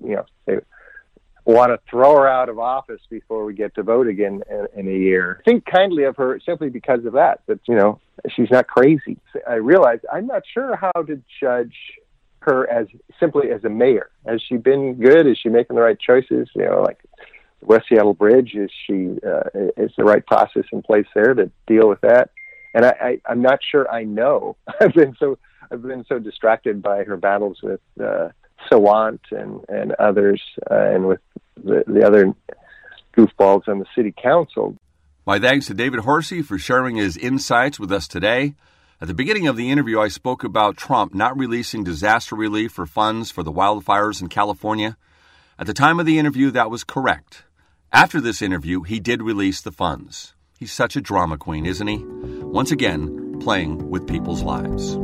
you 0.00 0.14
know 0.14 0.26
they 0.46 0.58
want 1.44 1.72
to 1.72 1.78
throw 1.90 2.16
her 2.16 2.28
out 2.28 2.48
of 2.48 2.58
office 2.58 3.00
before 3.10 3.44
we 3.44 3.54
get 3.54 3.74
to 3.74 3.82
vote 3.82 4.06
again 4.06 4.42
in, 4.48 4.66
in 4.80 4.88
a 4.88 4.98
year. 4.98 5.42
Think 5.44 5.64
kindly 5.66 6.04
of 6.04 6.16
her 6.16 6.40
simply 6.44 6.68
because 6.68 7.04
of 7.04 7.14
that. 7.14 7.40
But 7.46 7.58
you 7.66 7.74
know, 7.74 8.00
she's 8.34 8.50
not 8.50 8.66
crazy. 8.66 9.18
I 9.48 9.54
realize 9.54 9.98
I'm 10.12 10.26
not 10.26 10.42
sure 10.52 10.76
how 10.76 11.02
to 11.02 11.20
judge 11.40 11.74
her 12.40 12.68
as 12.70 12.86
simply 13.18 13.50
as 13.50 13.64
a 13.64 13.68
mayor. 13.68 14.10
Has 14.26 14.42
she 14.42 14.56
been 14.56 14.94
good? 14.94 15.26
Is 15.26 15.38
she 15.38 15.48
making 15.48 15.76
the 15.76 15.82
right 15.82 15.98
choices? 15.98 16.48
You 16.54 16.66
know, 16.66 16.82
like 16.82 16.98
West 17.60 17.86
Seattle 17.88 18.14
Bridge. 18.14 18.54
Is 18.54 18.70
she 18.86 19.18
uh, 19.26 19.48
is 19.76 19.92
the 19.96 20.04
right 20.04 20.24
process 20.24 20.64
in 20.72 20.82
place 20.82 21.06
there 21.14 21.34
to 21.34 21.50
deal 21.66 21.88
with 21.88 22.00
that? 22.02 22.30
And 22.74 22.86
I, 22.86 22.94
I, 23.00 23.20
I'm 23.26 23.42
not 23.42 23.60
sure 23.68 23.90
I 23.90 24.04
know. 24.04 24.56
I've 24.80 24.94
been 24.94 25.14
so 25.18 25.38
I've 25.70 25.82
been 25.82 26.04
so 26.08 26.18
distracted 26.18 26.82
by 26.82 27.04
her 27.04 27.16
battles 27.16 27.58
with 27.62 27.80
uh, 28.02 28.28
Sawant 28.70 29.20
and, 29.30 29.60
and 29.68 29.92
others, 29.92 30.42
uh, 30.70 30.74
and 30.74 31.06
with 31.06 31.20
the, 31.56 31.84
the 31.86 32.06
other 32.06 32.34
goofballs 33.16 33.68
on 33.68 33.78
the 33.78 33.86
city 33.94 34.12
council. 34.20 34.76
My 35.26 35.38
thanks 35.38 35.66
to 35.66 35.74
David 35.74 36.00
Horsey 36.00 36.42
for 36.42 36.58
sharing 36.58 36.96
his 36.96 37.16
insights 37.16 37.78
with 37.78 37.92
us 37.92 38.08
today. 38.08 38.54
At 39.00 39.08
the 39.08 39.14
beginning 39.14 39.48
of 39.48 39.56
the 39.56 39.70
interview, 39.70 40.00
I 40.00 40.08
spoke 40.08 40.44
about 40.44 40.76
Trump 40.76 41.14
not 41.14 41.36
releasing 41.36 41.84
disaster 41.84 42.36
relief 42.36 42.78
or 42.78 42.86
funds 42.86 43.30
for 43.30 43.42
the 43.42 43.52
wildfires 43.52 44.20
in 44.20 44.28
California. 44.28 44.96
At 45.58 45.66
the 45.66 45.74
time 45.74 46.00
of 46.00 46.06
the 46.06 46.18
interview, 46.18 46.50
that 46.52 46.70
was 46.70 46.84
correct. 46.84 47.44
After 47.92 48.20
this 48.20 48.42
interview, 48.42 48.82
he 48.82 49.00
did 49.00 49.22
release 49.22 49.60
the 49.60 49.72
funds. 49.72 50.34
He's 50.58 50.72
such 50.72 50.96
a 50.96 51.00
drama 51.00 51.36
queen, 51.36 51.66
isn't 51.66 51.86
he? 51.86 52.04
Once 52.04 52.70
again, 52.70 53.38
playing 53.40 53.90
with 53.90 54.08
people's 54.08 54.42
lives. 54.42 54.96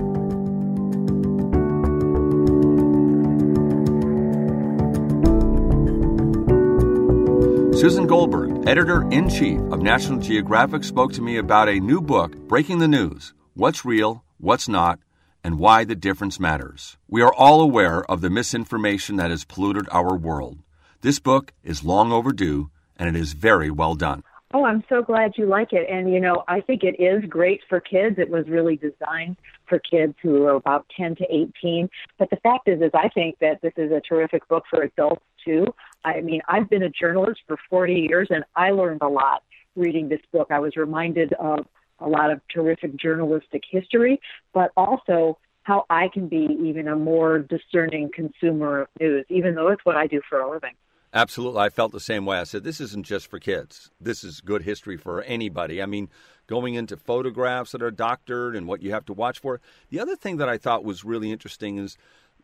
Susan 7.78 8.08
Goldberg, 8.08 8.68
editor 8.68 9.08
in 9.12 9.30
chief 9.30 9.60
of 9.70 9.82
National 9.82 10.18
Geographic, 10.18 10.82
spoke 10.82 11.12
to 11.12 11.22
me 11.22 11.36
about 11.36 11.68
a 11.68 11.78
new 11.78 12.00
book, 12.00 12.34
Breaking 12.48 12.80
the 12.80 12.88
News 12.88 13.34
What's 13.54 13.84
Real, 13.84 14.24
What's 14.38 14.68
Not, 14.68 14.98
and 15.44 15.60
Why 15.60 15.84
the 15.84 15.94
Difference 15.94 16.40
Matters. 16.40 16.96
We 17.06 17.22
are 17.22 17.32
all 17.32 17.60
aware 17.60 18.02
of 18.10 18.20
the 18.20 18.30
misinformation 18.30 19.14
that 19.18 19.30
has 19.30 19.44
polluted 19.44 19.86
our 19.92 20.16
world. 20.16 20.58
This 21.02 21.20
book 21.20 21.52
is 21.62 21.84
long 21.84 22.10
overdue, 22.10 22.68
and 22.96 23.08
it 23.08 23.14
is 23.14 23.34
very 23.34 23.70
well 23.70 23.94
done. 23.94 24.24
Oh, 24.52 24.64
I'm 24.64 24.82
so 24.88 25.00
glad 25.00 25.34
you 25.36 25.46
like 25.46 25.72
it. 25.72 25.88
And, 25.88 26.12
you 26.12 26.18
know, 26.18 26.42
I 26.48 26.60
think 26.60 26.82
it 26.82 27.00
is 27.00 27.22
great 27.28 27.60
for 27.68 27.78
kids. 27.78 28.18
It 28.18 28.28
was 28.28 28.48
really 28.48 28.74
designed 28.74 29.36
for 29.68 29.78
kids 29.78 30.14
who 30.20 30.46
are 30.46 30.56
about 30.56 30.86
10 30.96 31.14
to 31.16 31.24
18. 31.32 31.88
But 32.18 32.30
the 32.30 32.38
fact 32.38 32.66
is, 32.66 32.80
is 32.80 32.90
I 32.92 33.08
think 33.10 33.38
that 33.40 33.60
this 33.62 33.74
is 33.76 33.92
a 33.92 34.00
terrific 34.00 34.48
book 34.48 34.64
for 34.68 34.82
adults 34.82 35.22
too. 35.44 35.66
I 36.04 36.20
mean, 36.20 36.40
I've 36.48 36.70
been 36.70 36.82
a 36.82 36.90
journalist 36.90 37.40
for 37.46 37.56
40 37.68 37.94
years 37.94 38.28
and 38.30 38.44
I 38.56 38.70
learned 38.70 39.02
a 39.02 39.08
lot 39.08 39.42
reading 39.76 40.08
this 40.08 40.20
book. 40.32 40.48
I 40.50 40.58
was 40.58 40.76
reminded 40.76 41.32
of 41.34 41.66
a 42.00 42.08
lot 42.08 42.30
of 42.30 42.40
terrific 42.52 42.96
journalistic 42.96 43.62
history, 43.68 44.20
but 44.52 44.70
also 44.76 45.38
how 45.62 45.84
I 45.90 46.08
can 46.08 46.28
be 46.28 46.48
even 46.62 46.88
a 46.88 46.96
more 46.96 47.40
discerning 47.40 48.10
consumer 48.14 48.82
of 48.82 48.88
news, 49.00 49.26
even 49.28 49.54
though 49.54 49.68
it's 49.68 49.84
what 49.84 49.96
I 49.96 50.06
do 50.06 50.20
for 50.28 50.40
a 50.40 50.50
living. 50.50 50.74
Absolutely. 51.12 51.60
I 51.60 51.70
felt 51.70 51.92
the 51.92 52.00
same 52.00 52.26
way. 52.26 52.38
I 52.38 52.44
said, 52.44 52.64
this 52.64 52.80
isn't 52.80 53.06
just 53.06 53.28
for 53.28 53.38
kids. 53.38 53.90
This 54.00 54.22
is 54.22 54.40
good 54.40 54.62
history 54.62 54.96
for 54.96 55.22
anybody. 55.22 55.82
I 55.82 55.86
mean, 55.86 56.10
going 56.46 56.74
into 56.74 56.96
photographs 56.96 57.72
that 57.72 57.82
are 57.82 57.90
doctored 57.90 58.54
and 58.54 58.66
what 58.66 58.82
you 58.82 58.92
have 58.92 59.06
to 59.06 59.14
watch 59.14 59.38
for. 59.38 59.60
The 59.90 60.00
other 60.00 60.16
thing 60.16 60.36
that 60.36 60.48
I 60.48 60.58
thought 60.58 60.84
was 60.84 61.04
really 61.04 61.32
interesting 61.32 61.78
is 61.78 61.96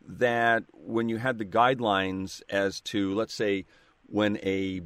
that 0.07 0.65
when 0.73 1.09
you 1.09 1.19
had 1.19 1.39
the 1.39 1.45
guidelines 1.45 2.43
as 2.49 2.81
to, 2.83 3.15
let's 3.15 3.35
say, 3.35 3.65
when 4.07 4.39
a 4.39 4.83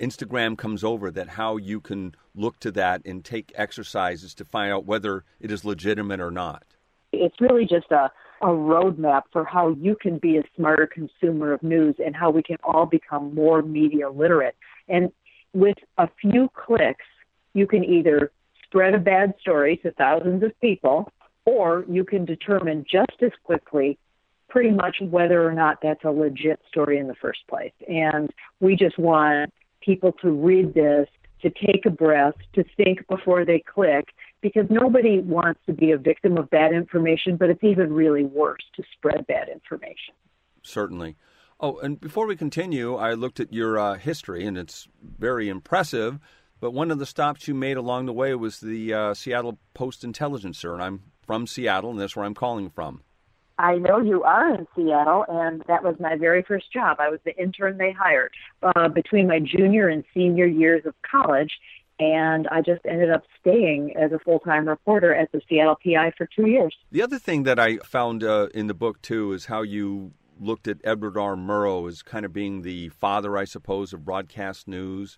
Instagram 0.00 0.56
comes 0.58 0.82
over, 0.82 1.10
that 1.10 1.28
how 1.30 1.56
you 1.56 1.80
can 1.80 2.14
look 2.34 2.58
to 2.60 2.70
that 2.72 3.02
and 3.04 3.24
take 3.24 3.52
exercises 3.54 4.34
to 4.34 4.44
find 4.44 4.72
out 4.72 4.84
whether 4.84 5.24
it 5.40 5.50
is 5.50 5.64
legitimate 5.64 6.20
or 6.20 6.30
not. 6.30 6.64
It's 7.12 7.40
really 7.40 7.64
just 7.64 7.90
a 7.92 8.10
a 8.44 8.48
roadmap 8.48 9.22
for 9.32 9.44
how 9.44 9.70
you 9.70 9.96
can 9.96 10.18
be 10.18 10.36
a 10.36 10.42
smarter 10.54 10.86
consumer 10.86 11.52
of 11.52 11.62
news 11.62 11.96
and 12.04 12.14
how 12.14 12.30
we 12.30 12.42
can 12.42 12.58
all 12.62 12.84
become 12.84 13.34
more 13.34 13.62
media 13.62 14.10
literate. 14.10 14.54
And 14.88 15.10
with 15.54 15.78
a 15.96 16.08
few 16.20 16.50
clicks, 16.54 17.06
you 17.54 17.66
can 17.66 17.84
either 17.84 18.32
spread 18.64 18.94
a 18.94 18.98
bad 18.98 19.34
story 19.40 19.78
to 19.78 19.92
thousands 19.92 20.42
of 20.42 20.58
people, 20.60 21.10
or 21.46 21.84
you 21.88 22.04
can 22.04 22.24
determine 22.24 22.84
just 22.90 23.22
as 23.22 23.30
quickly 23.44 23.98
pretty 24.54 24.70
much 24.70 24.98
whether 25.10 25.44
or 25.44 25.52
not 25.52 25.78
that's 25.82 26.04
a 26.04 26.10
legit 26.10 26.60
story 26.68 26.96
in 26.96 27.08
the 27.08 27.14
first 27.16 27.40
place. 27.48 27.72
And 27.88 28.30
we 28.60 28.76
just 28.76 28.96
want 28.96 29.52
people 29.80 30.12
to 30.22 30.30
read 30.30 30.74
this, 30.74 31.08
to 31.42 31.50
take 31.50 31.84
a 31.86 31.90
breath, 31.90 32.34
to 32.52 32.62
think 32.76 33.04
before 33.08 33.44
they 33.44 33.58
click, 33.58 34.10
because 34.42 34.66
nobody 34.70 35.18
wants 35.18 35.58
to 35.66 35.72
be 35.72 35.90
a 35.90 35.98
victim 35.98 36.38
of 36.38 36.48
bad 36.50 36.72
information, 36.72 37.36
but 37.36 37.50
it's 37.50 37.64
even 37.64 37.92
really 37.92 38.22
worse 38.22 38.62
to 38.76 38.84
spread 38.96 39.26
bad 39.26 39.48
information. 39.48 40.14
Certainly. 40.62 41.16
Oh, 41.58 41.78
and 41.78 42.00
before 42.00 42.28
we 42.28 42.36
continue, 42.36 42.94
I 42.94 43.14
looked 43.14 43.40
at 43.40 43.52
your 43.52 43.76
uh, 43.76 43.94
history, 43.94 44.46
and 44.46 44.56
it's 44.56 44.86
very 45.02 45.48
impressive. 45.48 46.20
But 46.60 46.70
one 46.70 46.92
of 46.92 47.00
the 47.00 47.06
stops 47.06 47.48
you 47.48 47.54
made 47.54 47.76
along 47.76 48.06
the 48.06 48.12
way 48.12 48.32
was 48.36 48.60
the 48.60 48.94
uh, 48.94 49.14
Seattle 49.14 49.58
Post 49.74 50.04
Intelligencer, 50.04 50.72
and 50.74 50.82
I'm 50.82 51.00
from 51.26 51.48
Seattle, 51.48 51.90
and 51.90 51.98
that's 51.98 52.14
where 52.14 52.24
I'm 52.24 52.34
calling 52.34 52.70
from. 52.70 53.02
I 53.58 53.76
know 53.76 54.00
you 54.00 54.24
are 54.24 54.54
in 54.54 54.66
Seattle, 54.74 55.24
and 55.28 55.62
that 55.68 55.84
was 55.84 55.96
my 56.00 56.16
very 56.16 56.42
first 56.42 56.72
job. 56.72 56.96
I 56.98 57.08
was 57.08 57.20
the 57.24 57.36
intern 57.36 57.78
they 57.78 57.92
hired 57.92 58.32
uh, 58.62 58.88
between 58.88 59.28
my 59.28 59.38
junior 59.38 59.88
and 59.88 60.02
senior 60.12 60.46
years 60.46 60.84
of 60.86 60.94
college, 61.08 61.52
and 62.00 62.48
I 62.48 62.62
just 62.62 62.84
ended 62.84 63.10
up 63.10 63.22
staying 63.40 63.94
as 63.96 64.10
a 64.10 64.18
full 64.18 64.40
time 64.40 64.68
reporter 64.68 65.14
at 65.14 65.30
the 65.30 65.40
Seattle 65.48 65.78
PI 65.84 66.12
for 66.18 66.28
two 66.34 66.48
years. 66.48 66.74
The 66.90 67.02
other 67.02 67.18
thing 67.18 67.44
that 67.44 67.60
I 67.60 67.76
found 67.78 68.24
uh, 68.24 68.48
in 68.54 68.66
the 68.66 68.74
book, 68.74 69.00
too, 69.02 69.32
is 69.32 69.46
how 69.46 69.62
you 69.62 70.12
looked 70.40 70.66
at 70.66 70.78
Edward 70.82 71.16
R. 71.16 71.36
Murrow 71.36 71.88
as 71.88 72.02
kind 72.02 72.24
of 72.26 72.32
being 72.32 72.62
the 72.62 72.88
father, 72.88 73.36
I 73.36 73.44
suppose, 73.44 73.92
of 73.92 74.04
broadcast 74.04 74.66
news 74.66 75.16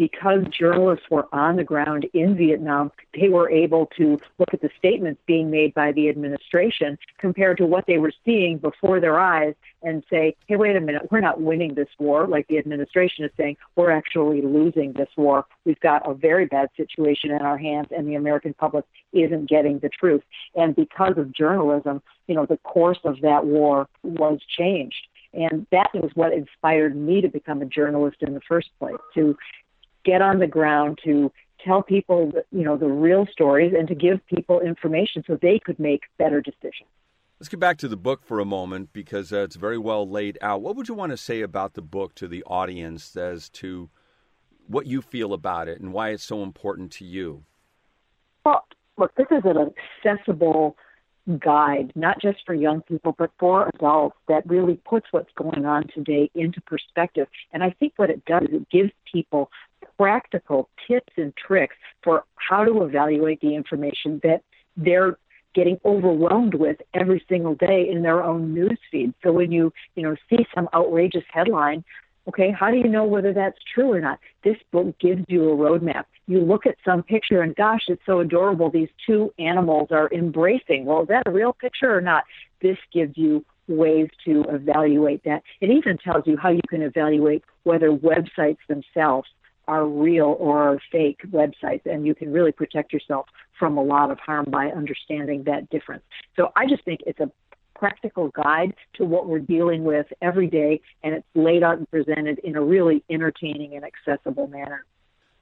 because 0.00 0.42
journalists 0.58 1.04
were 1.10 1.28
on 1.30 1.56
the 1.56 1.62
ground 1.62 2.06
in 2.14 2.34
Vietnam, 2.34 2.90
they 3.12 3.28
were 3.28 3.50
able 3.50 3.84
to 3.98 4.18
look 4.38 4.48
at 4.54 4.62
the 4.62 4.70
statements 4.78 5.20
being 5.26 5.50
made 5.50 5.74
by 5.74 5.92
the 5.92 6.08
administration 6.08 6.96
compared 7.18 7.58
to 7.58 7.66
what 7.66 7.84
they 7.86 7.98
were 7.98 8.12
seeing 8.24 8.56
before 8.56 8.98
their 8.98 9.20
eyes 9.20 9.52
and 9.82 10.02
say, 10.08 10.34
hey, 10.46 10.56
wait 10.56 10.74
a 10.74 10.80
minute, 10.80 11.02
we're 11.10 11.20
not 11.20 11.42
winning 11.42 11.74
this 11.74 11.90
war, 11.98 12.26
like 12.26 12.48
the 12.48 12.56
administration 12.56 13.26
is 13.26 13.30
saying, 13.36 13.58
we're 13.76 13.90
actually 13.90 14.40
losing 14.40 14.94
this 14.94 15.10
war. 15.18 15.44
We've 15.66 15.80
got 15.80 16.10
a 16.10 16.14
very 16.14 16.46
bad 16.46 16.70
situation 16.78 17.30
in 17.30 17.42
our 17.42 17.58
hands, 17.58 17.88
and 17.94 18.08
the 18.08 18.14
American 18.14 18.54
public 18.54 18.86
isn't 19.12 19.50
getting 19.50 19.80
the 19.80 19.90
truth. 19.90 20.22
And 20.54 20.74
because 20.74 21.18
of 21.18 21.30
journalism, 21.30 22.00
you 22.26 22.34
know, 22.34 22.46
the 22.46 22.56
course 22.56 23.00
of 23.04 23.20
that 23.20 23.44
war 23.44 23.86
was 24.02 24.38
changed. 24.48 25.08
And 25.34 25.66
that 25.70 25.90
was 25.94 26.10
what 26.14 26.32
inspired 26.32 26.96
me 26.96 27.20
to 27.20 27.28
become 27.28 27.60
a 27.60 27.66
journalist 27.66 28.16
in 28.20 28.32
the 28.34 28.40
first 28.40 28.70
place, 28.78 28.96
to 29.14 29.36
get 30.04 30.22
on 30.22 30.38
the 30.38 30.46
ground 30.46 30.98
to 31.04 31.32
tell 31.64 31.82
people, 31.82 32.32
you 32.50 32.64
know, 32.64 32.76
the 32.76 32.86
real 32.86 33.26
stories 33.30 33.74
and 33.76 33.86
to 33.88 33.94
give 33.94 34.24
people 34.26 34.60
information 34.60 35.22
so 35.26 35.38
they 35.40 35.58
could 35.58 35.78
make 35.78 36.02
better 36.18 36.40
decisions. 36.40 36.88
Let's 37.38 37.48
get 37.48 37.60
back 37.60 37.78
to 37.78 37.88
the 37.88 37.96
book 37.96 38.22
for 38.22 38.38
a 38.38 38.44
moment 38.44 38.92
because 38.92 39.32
uh, 39.32 39.38
it's 39.38 39.56
very 39.56 39.78
well 39.78 40.08
laid 40.08 40.38
out. 40.42 40.60
What 40.60 40.76
would 40.76 40.88
you 40.88 40.94
want 40.94 41.10
to 41.12 41.16
say 41.16 41.40
about 41.40 41.74
the 41.74 41.82
book 41.82 42.14
to 42.16 42.28
the 42.28 42.42
audience 42.44 43.16
as 43.16 43.48
to 43.50 43.88
what 44.66 44.86
you 44.86 45.00
feel 45.00 45.32
about 45.32 45.66
it 45.66 45.80
and 45.80 45.92
why 45.92 46.10
it's 46.10 46.24
so 46.24 46.42
important 46.42 46.92
to 46.92 47.04
you? 47.04 47.44
Well, 48.44 48.66
look, 48.98 49.14
this 49.16 49.26
is 49.30 49.42
an 49.44 49.72
accessible 50.04 50.76
guide, 51.38 51.92
not 51.94 52.20
just 52.20 52.38
for 52.44 52.54
young 52.54 52.82
people, 52.82 53.14
but 53.16 53.30
for 53.38 53.70
adults 53.74 54.16
that 54.28 54.46
really 54.46 54.80
puts 54.84 55.06
what's 55.10 55.32
going 55.36 55.64
on 55.64 55.86
today 55.94 56.30
into 56.34 56.60
perspective. 56.60 57.28
And 57.52 57.62
I 57.62 57.70
think 57.70 57.94
what 57.96 58.10
it 58.10 58.24
does 58.24 58.42
is 58.42 58.62
it 58.62 58.70
gives 58.70 58.90
people 59.10 59.50
practical 59.98 60.68
tips 60.86 61.12
and 61.16 61.32
tricks 61.36 61.76
for 62.02 62.24
how 62.36 62.64
to 62.64 62.82
evaluate 62.82 63.40
the 63.40 63.54
information 63.54 64.20
that 64.22 64.42
they're 64.76 65.16
getting 65.54 65.78
overwhelmed 65.84 66.54
with 66.54 66.76
every 66.94 67.24
single 67.28 67.54
day 67.54 67.88
in 67.90 68.02
their 68.02 68.22
own 68.22 68.54
news 68.54 68.78
feed. 68.90 69.12
So 69.22 69.32
when 69.32 69.50
you, 69.50 69.72
you 69.96 70.02
know, 70.02 70.16
see 70.28 70.46
some 70.54 70.68
outrageous 70.72 71.24
headline, 71.32 71.84
okay, 72.28 72.52
how 72.52 72.70
do 72.70 72.76
you 72.76 72.88
know 72.88 73.04
whether 73.04 73.32
that's 73.32 73.58
true 73.74 73.92
or 73.92 74.00
not? 74.00 74.20
This 74.44 74.56
book 74.70 74.94
gives 75.00 75.24
you 75.28 75.50
a 75.50 75.56
roadmap. 75.56 76.04
You 76.26 76.40
look 76.40 76.66
at 76.66 76.76
some 76.84 77.02
picture 77.02 77.42
and 77.42 77.56
gosh, 77.56 77.82
it's 77.88 78.02
so 78.06 78.20
adorable. 78.20 78.70
These 78.70 78.90
two 79.06 79.32
animals 79.38 79.88
are 79.90 80.08
embracing. 80.12 80.84
Well, 80.84 81.02
is 81.02 81.08
that 81.08 81.24
a 81.26 81.32
real 81.32 81.52
picture 81.52 81.94
or 81.94 82.00
not? 82.00 82.24
This 82.62 82.78
gives 82.92 83.16
you 83.16 83.44
ways 83.66 84.08
to 84.24 84.44
evaluate 84.48 85.24
that. 85.24 85.42
It 85.60 85.70
even 85.70 85.98
tells 85.98 86.26
you 86.26 86.36
how 86.36 86.50
you 86.50 86.60
can 86.68 86.82
evaluate 86.82 87.44
whether 87.64 87.90
websites 87.90 88.58
themselves 88.68 89.28
are 89.70 89.86
real 89.86 90.36
or 90.40 90.58
are 90.58 90.78
fake 90.90 91.20
websites, 91.30 91.86
and 91.86 92.04
you 92.04 92.12
can 92.12 92.32
really 92.32 92.50
protect 92.50 92.92
yourself 92.92 93.26
from 93.56 93.78
a 93.78 93.82
lot 93.82 94.10
of 94.10 94.18
harm 94.18 94.46
by 94.48 94.66
understanding 94.66 95.44
that 95.44 95.70
difference. 95.70 96.02
So 96.34 96.50
I 96.56 96.66
just 96.66 96.84
think 96.84 97.00
it's 97.06 97.20
a 97.20 97.30
practical 97.76 98.30
guide 98.30 98.74
to 98.94 99.04
what 99.04 99.28
we're 99.28 99.38
dealing 99.38 99.84
with 99.84 100.06
every 100.20 100.48
day, 100.48 100.80
and 101.04 101.14
it's 101.14 101.26
laid 101.36 101.62
out 101.62 101.78
and 101.78 101.88
presented 101.88 102.40
in 102.40 102.56
a 102.56 102.60
really 102.60 103.04
entertaining 103.08 103.76
and 103.76 103.84
accessible 103.84 104.48
manner. 104.48 104.84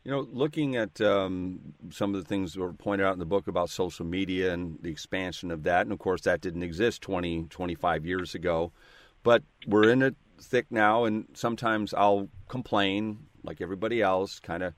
You 0.04 0.10
know, 0.10 0.28
looking 0.30 0.76
at 0.76 1.00
um, 1.00 1.60
some 1.90 2.14
of 2.14 2.22
the 2.22 2.28
things 2.28 2.52
that 2.52 2.60
were 2.60 2.74
pointed 2.74 3.06
out 3.06 3.14
in 3.14 3.18
the 3.18 3.24
book 3.24 3.48
about 3.48 3.70
social 3.70 4.04
media 4.04 4.52
and 4.52 4.78
the 4.82 4.90
expansion 4.90 5.50
of 5.50 5.62
that, 5.62 5.86
and 5.86 5.92
of 5.92 5.98
course, 5.98 6.20
that 6.22 6.42
didn't 6.42 6.62
exist 6.62 7.00
20, 7.00 7.44
25 7.44 8.04
years 8.04 8.34
ago, 8.34 8.72
but 9.22 9.42
we're 9.66 9.88
in 9.88 10.02
it 10.02 10.16
thick 10.38 10.66
now, 10.70 11.04
and 11.04 11.26
sometimes 11.32 11.94
I'll 11.94 12.28
complain 12.48 13.20
like 13.48 13.62
everybody 13.62 14.02
else, 14.02 14.38
kind 14.40 14.62
of 14.62 14.74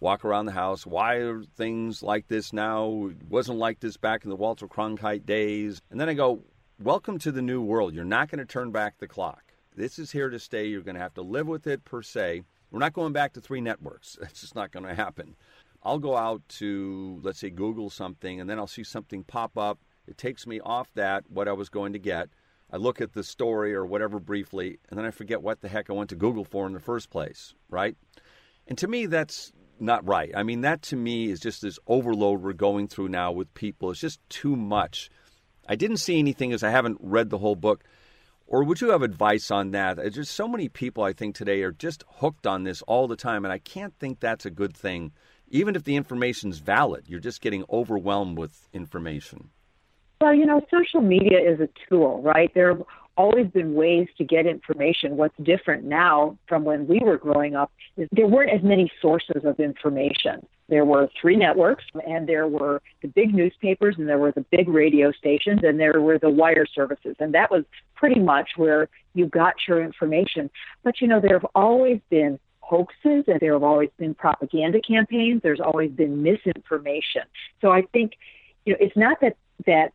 walk 0.00 0.24
around 0.24 0.46
the 0.46 0.52
house. 0.52 0.86
Why 0.86 1.16
are 1.16 1.42
things 1.42 2.02
like 2.02 2.26
this 2.26 2.54
now? 2.54 3.08
It 3.10 3.28
wasn't 3.28 3.58
like 3.58 3.80
this 3.80 3.98
back 3.98 4.24
in 4.24 4.30
the 4.30 4.36
Walter 4.36 4.66
Cronkite 4.66 5.26
days. 5.26 5.82
And 5.90 6.00
then 6.00 6.08
I 6.08 6.14
go, 6.14 6.42
welcome 6.80 7.18
to 7.18 7.30
the 7.30 7.42
new 7.42 7.60
world. 7.60 7.92
You're 7.92 8.04
not 8.04 8.30
going 8.30 8.38
to 8.38 8.50
turn 8.50 8.70
back 8.70 8.96
the 8.98 9.06
clock. 9.06 9.52
This 9.76 9.98
is 9.98 10.10
here 10.10 10.30
to 10.30 10.38
stay. 10.38 10.66
You're 10.66 10.80
going 10.80 10.94
to 10.94 11.02
have 11.02 11.12
to 11.14 11.22
live 11.22 11.46
with 11.46 11.66
it, 11.66 11.84
per 11.84 12.00
se. 12.00 12.42
We're 12.70 12.78
not 12.78 12.94
going 12.94 13.12
back 13.12 13.34
to 13.34 13.42
three 13.42 13.60
networks. 13.60 14.16
That's 14.20 14.40
just 14.40 14.54
not 14.54 14.72
going 14.72 14.86
to 14.86 14.94
happen. 14.94 15.36
I'll 15.82 15.98
go 15.98 16.16
out 16.16 16.40
to, 16.60 17.20
let's 17.22 17.40
say, 17.40 17.50
Google 17.50 17.90
something, 17.90 18.40
and 18.40 18.48
then 18.48 18.58
I'll 18.58 18.66
see 18.66 18.84
something 18.84 19.22
pop 19.22 19.58
up. 19.58 19.80
It 20.06 20.16
takes 20.16 20.46
me 20.46 20.60
off 20.60 20.88
that, 20.94 21.24
what 21.28 21.46
I 21.46 21.52
was 21.52 21.68
going 21.68 21.92
to 21.92 21.98
get. 21.98 22.30
I 22.74 22.76
look 22.76 23.00
at 23.00 23.12
the 23.12 23.22
story 23.22 23.72
or 23.72 23.86
whatever 23.86 24.18
briefly, 24.18 24.80
and 24.90 24.98
then 24.98 25.06
I 25.06 25.12
forget 25.12 25.40
what 25.40 25.60
the 25.60 25.68
heck 25.68 25.88
I 25.88 25.92
went 25.92 26.10
to 26.10 26.16
Google 26.16 26.44
for 26.44 26.66
in 26.66 26.72
the 26.72 26.80
first 26.80 27.08
place, 27.08 27.54
right? 27.68 27.96
And 28.66 28.76
to 28.78 28.88
me, 28.88 29.06
that's 29.06 29.52
not 29.78 30.04
right. 30.04 30.32
I 30.34 30.42
mean, 30.42 30.62
that 30.62 30.82
to 30.82 30.96
me 30.96 31.30
is 31.30 31.38
just 31.38 31.62
this 31.62 31.78
overload 31.86 32.42
we're 32.42 32.52
going 32.52 32.88
through 32.88 33.10
now 33.10 33.30
with 33.30 33.54
people. 33.54 33.92
It's 33.92 34.00
just 34.00 34.18
too 34.28 34.56
much. 34.56 35.08
I 35.68 35.76
didn't 35.76 35.98
see 35.98 36.18
anything 36.18 36.52
as 36.52 36.64
I 36.64 36.70
haven't 36.70 36.98
read 37.00 37.30
the 37.30 37.38
whole 37.38 37.54
book. 37.54 37.84
Or 38.48 38.64
would 38.64 38.80
you 38.80 38.90
have 38.90 39.02
advice 39.02 39.52
on 39.52 39.70
that? 39.70 39.98
There's 39.98 40.16
just 40.16 40.34
so 40.34 40.48
many 40.48 40.68
people 40.68 41.04
I 41.04 41.12
think 41.12 41.36
today 41.36 41.62
are 41.62 41.70
just 41.70 42.02
hooked 42.16 42.44
on 42.44 42.64
this 42.64 42.82
all 42.82 43.06
the 43.06 43.14
time, 43.14 43.44
and 43.44 43.52
I 43.52 43.58
can't 43.58 43.96
think 44.00 44.18
that's 44.18 44.46
a 44.46 44.50
good 44.50 44.76
thing. 44.76 45.12
Even 45.46 45.76
if 45.76 45.84
the 45.84 45.94
information's 45.94 46.58
valid, 46.58 47.04
you're 47.06 47.20
just 47.20 47.40
getting 47.40 47.64
overwhelmed 47.70 48.36
with 48.36 48.68
information. 48.72 49.50
Well, 50.24 50.32
you 50.32 50.46
know, 50.46 50.62
social 50.70 51.02
media 51.02 51.38
is 51.38 51.60
a 51.60 51.68
tool, 51.86 52.22
right? 52.22 52.50
There 52.54 52.74
have 52.74 52.82
always 53.18 53.46
been 53.48 53.74
ways 53.74 54.08
to 54.16 54.24
get 54.24 54.46
information. 54.46 55.18
What's 55.18 55.36
different 55.42 55.84
now 55.84 56.38
from 56.48 56.64
when 56.64 56.86
we 56.86 56.98
were 57.00 57.18
growing 57.18 57.54
up 57.54 57.70
is 57.98 58.08
there 58.10 58.26
weren't 58.26 58.50
as 58.50 58.62
many 58.62 58.90
sources 59.02 59.44
of 59.44 59.60
information. 59.60 60.46
There 60.70 60.86
were 60.86 61.10
three 61.20 61.36
networks, 61.36 61.84
and 62.08 62.26
there 62.26 62.48
were 62.48 62.80
the 63.02 63.08
big 63.08 63.34
newspapers, 63.34 63.96
and 63.98 64.08
there 64.08 64.16
were 64.16 64.32
the 64.32 64.46
big 64.50 64.66
radio 64.66 65.12
stations, 65.12 65.60
and 65.62 65.78
there 65.78 66.00
were 66.00 66.18
the 66.18 66.30
wire 66.30 66.64
services. 66.74 67.16
And 67.18 67.34
that 67.34 67.50
was 67.50 67.64
pretty 67.94 68.18
much 68.18 68.52
where 68.56 68.88
you 69.12 69.26
got 69.26 69.56
your 69.68 69.84
information. 69.84 70.48
But, 70.84 71.02
you 71.02 71.06
know, 71.06 71.20
there 71.20 71.38
have 71.38 71.46
always 71.54 72.00
been 72.08 72.40
hoaxes 72.60 73.24
and 73.28 73.38
there 73.40 73.52
have 73.52 73.62
always 73.62 73.90
been 73.98 74.14
propaganda 74.14 74.80
campaigns. 74.80 75.42
There's 75.42 75.60
always 75.60 75.90
been 75.90 76.22
misinformation. 76.22 77.24
So 77.60 77.72
I 77.72 77.82
think, 77.92 78.12
you 78.64 78.72
know, 78.72 78.78
it's 78.80 78.96
not 78.96 79.20
that, 79.20 79.36
that 79.66 79.92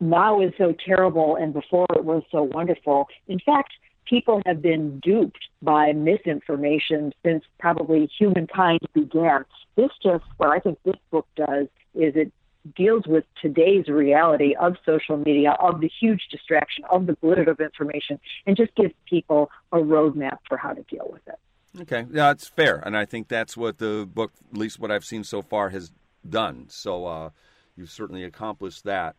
now 0.00 0.40
is 0.40 0.52
so 0.58 0.74
terrible 0.84 1.36
and 1.36 1.52
before 1.52 1.86
it 1.94 2.04
was 2.04 2.22
so 2.30 2.42
wonderful. 2.42 3.08
In 3.28 3.38
fact, 3.38 3.72
people 4.04 4.42
have 4.46 4.60
been 4.60 5.00
duped 5.00 5.44
by 5.62 5.92
misinformation 5.92 7.12
since 7.24 7.44
probably 7.58 8.10
humankind 8.18 8.80
began. 8.92 9.44
This 9.76 9.90
just, 10.02 10.24
what 10.36 10.50
I 10.50 10.58
think 10.58 10.78
this 10.84 10.96
book 11.10 11.26
does 11.36 11.66
is 11.94 12.14
it 12.16 12.32
deals 12.76 13.06
with 13.06 13.24
today's 13.40 13.88
reality 13.88 14.54
of 14.58 14.76
social 14.86 15.16
media, 15.16 15.56
of 15.60 15.80
the 15.80 15.90
huge 16.00 16.22
distraction, 16.30 16.84
of 16.90 17.06
the 17.06 17.14
blizzard 17.14 17.48
of 17.48 17.60
information, 17.60 18.18
and 18.46 18.56
just 18.56 18.74
gives 18.74 18.94
people 19.08 19.50
a 19.72 19.76
roadmap 19.76 20.38
for 20.48 20.56
how 20.56 20.72
to 20.72 20.82
deal 20.84 21.08
with 21.10 21.20
it. 21.26 21.38
Okay, 21.82 22.06
yeah, 22.12 22.30
it's 22.30 22.48
fair, 22.48 22.76
and 22.86 22.96
I 22.96 23.04
think 23.04 23.28
that's 23.28 23.56
what 23.56 23.78
the 23.78 24.08
book, 24.12 24.32
at 24.52 24.56
least 24.56 24.78
what 24.78 24.90
I've 24.90 25.04
seen 25.04 25.24
so 25.24 25.42
far, 25.42 25.70
has 25.70 25.90
done. 26.28 26.66
So 26.68 27.06
uh, 27.06 27.30
you've 27.76 27.90
certainly 27.90 28.24
accomplished 28.24 28.84
that. 28.84 29.16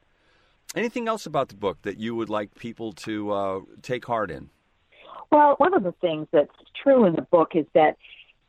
Anything 0.76 1.08
else 1.08 1.26
about 1.26 1.48
the 1.48 1.56
book 1.56 1.82
that 1.84 2.00
you 2.00 2.16
would 2.16 2.30
like 2.30 2.54
people 2.56 2.92
to 2.94 3.32
uh, 3.32 3.60
take 3.82 4.06
heart 4.06 4.30
in? 4.30 4.50
Well, 5.32 5.56
one 5.58 5.74
of 5.74 5.84
the 5.84 5.94
things 5.94 6.28
that's 6.32 6.52
true 6.82 7.06
in 7.06 7.14
the 7.14 7.22
book 7.22 7.52
is 7.56 7.66
that 7.74 7.98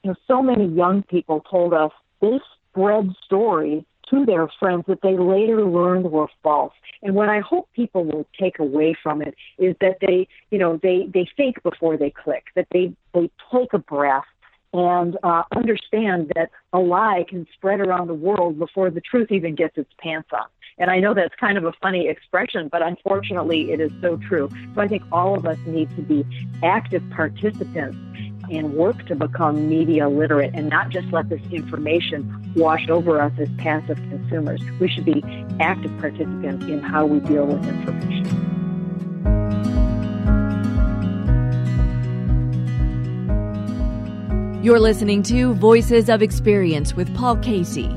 you 0.03 0.11
know 0.11 0.17
so 0.27 0.43
many 0.43 0.67
young 0.67 1.03
people 1.05 1.45
told 1.49 1.73
us 1.73 1.93
they 2.21 2.41
spread 2.71 3.15
stories 3.25 3.85
to 4.11 4.25
their 4.25 4.49
friends 4.59 4.85
that 4.87 5.03
they 5.03 5.17
later 5.17 5.65
learned 5.65 6.11
were 6.11 6.29
false. 6.43 6.73
And 7.03 7.15
what 7.15 7.29
I 7.29 7.41
hope 7.41 7.69
people 7.75 8.05
will 8.05 8.27
take 8.39 8.59
away 8.59 8.97
from 9.01 9.23
it 9.23 9.35
is 9.59 9.75
that 9.81 9.99
they, 10.01 10.29
you 10.51 10.59
know, 10.59 10.79
they 10.83 11.09
they 11.13 11.29
think 11.37 11.63
before 11.63 11.97
they 11.97 12.11
click, 12.11 12.47
that 12.57 12.67
they 12.73 12.93
they 13.15 13.31
take 13.53 13.73
a 13.73 13.79
breath 13.79 14.25
and 14.73 15.17
uh, 15.23 15.45
understand 15.55 16.33
that 16.35 16.51
a 16.73 16.79
lie 16.79 17.25
can 17.29 17.47
spread 17.55 17.81
around 17.81 18.09
the 18.09 18.15
world 18.15 18.59
before 18.59 18.91
the 18.91 19.01
truth 19.01 19.31
even 19.31 19.55
gets 19.55 19.79
its 19.79 19.91
pants 19.99 20.29
on. 20.33 20.47
And 20.79 20.91
I 20.91 21.01
know 21.01 21.15
that's 21.15 21.35
kind 21.37 21.57
of 21.57 21.65
a 21.65 21.73
funny 21.81 22.07
expression, 22.07 22.69
but 22.69 22.83
unfortunately 22.83 23.73
it 23.73 23.81
is 23.81 23.91
so 24.03 24.19
true. 24.19 24.51
So 24.75 24.81
I 24.83 24.89
think 24.89 25.03
all 25.11 25.35
of 25.35 25.47
us 25.47 25.57
need 25.67 25.89
to 25.97 26.03
be 26.03 26.25
active 26.63 27.03
participants 27.11 27.97
and 28.51 28.75
work 28.75 29.07
to 29.07 29.15
become 29.15 29.69
media 29.69 30.09
literate 30.09 30.53
and 30.55 30.69
not 30.69 30.91
just 30.91 31.11
let 31.13 31.31
this 31.31 31.41
information 31.51 32.53
wash 32.55 32.89
over 32.91 33.21
us 33.21 33.33
as 33.39 33.49
passive 33.57 33.97
consumers. 33.97 34.61
We 34.79 34.89
should 34.89 35.07
be 35.07 35.25
active 35.61 35.97
participants 35.99 36.67
in 36.67 36.81
how 36.81 37.07
we 37.07 37.21
deal 37.21 37.47
with 37.47 37.67
information. 37.67 38.27
You're 44.63 44.81
listening 44.81 45.23
to 45.25 45.55
Voices 45.55 46.09
of 46.11 46.23
Experience 46.23 46.95
with 46.95 47.15
Paul 47.15 47.37
Casey. 47.37 47.97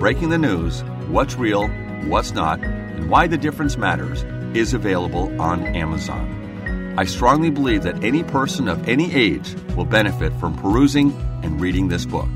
Breaking 0.00 0.30
the 0.30 0.38
News 0.38 0.80
What's 1.08 1.34
Real, 1.34 1.68
What's 2.08 2.32
Not, 2.32 2.58
and 2.64 3.10
Why 3.10 3.26
the 3.26 3.36
Difference 3.36 3.76
Matters, 3.76 4.22
is 4.56 4.72
available 4.72 5.38
on 5.38 5.62
Amazon. 5.76 6.94
I 6.96 7.04
strongly 7.04 7.50
believe 7.50 7.82
that 7.82 8.02
any 8.02 8.24
person 8.24 8.66
of 8.66 8.88
any 8.88 9.14
age 9.14 9.54
will 9.76 9.84
benefit 9.84 10.32
from 10.40 10.56
perusing 10.56 11.12
and 11.42 11.60
reading 11.60 11.88
this 11.88 12.06
book. 12.06 12.30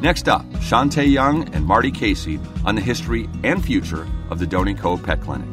Next 0.00 0.28
up, 0.28 0.44
Shantae 0.54 1.08
Young 1.08 1.48
and 1.54 1.64
Marty 1.64 1.92
Casey 1.92 2.40
on 2.64 2.74
the 2.74 2.80
history 2.80 3.28
and 3.44 3.64
future 3.64 4.04
of 4.28 4.40
the 4.40 4.46
Doney 4.48 4.76
Coe 4.76 4.98
Pet 4.98 5.20
Clinic. 5.20 5.48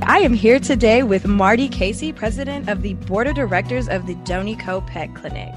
I 0.00 0.20
am 0.20 0.32
here 0.32 0.58
today 0.58 1.02
with 1.02 1.26
Marty 1.26 1.68
Casey, 1.68 2.10
president 2.10 2.70
of 2.70 2.80
the 2.80 2.94
board 2.94 3.26
of 3.26 3.34
directors 3.34 3.86
of 3.86 4.06
the 4.06 4.14
Doney 4.14 4.58
Coe 4.58 4.80
Pet 4.80 5.14
Clinic 5.14 5.52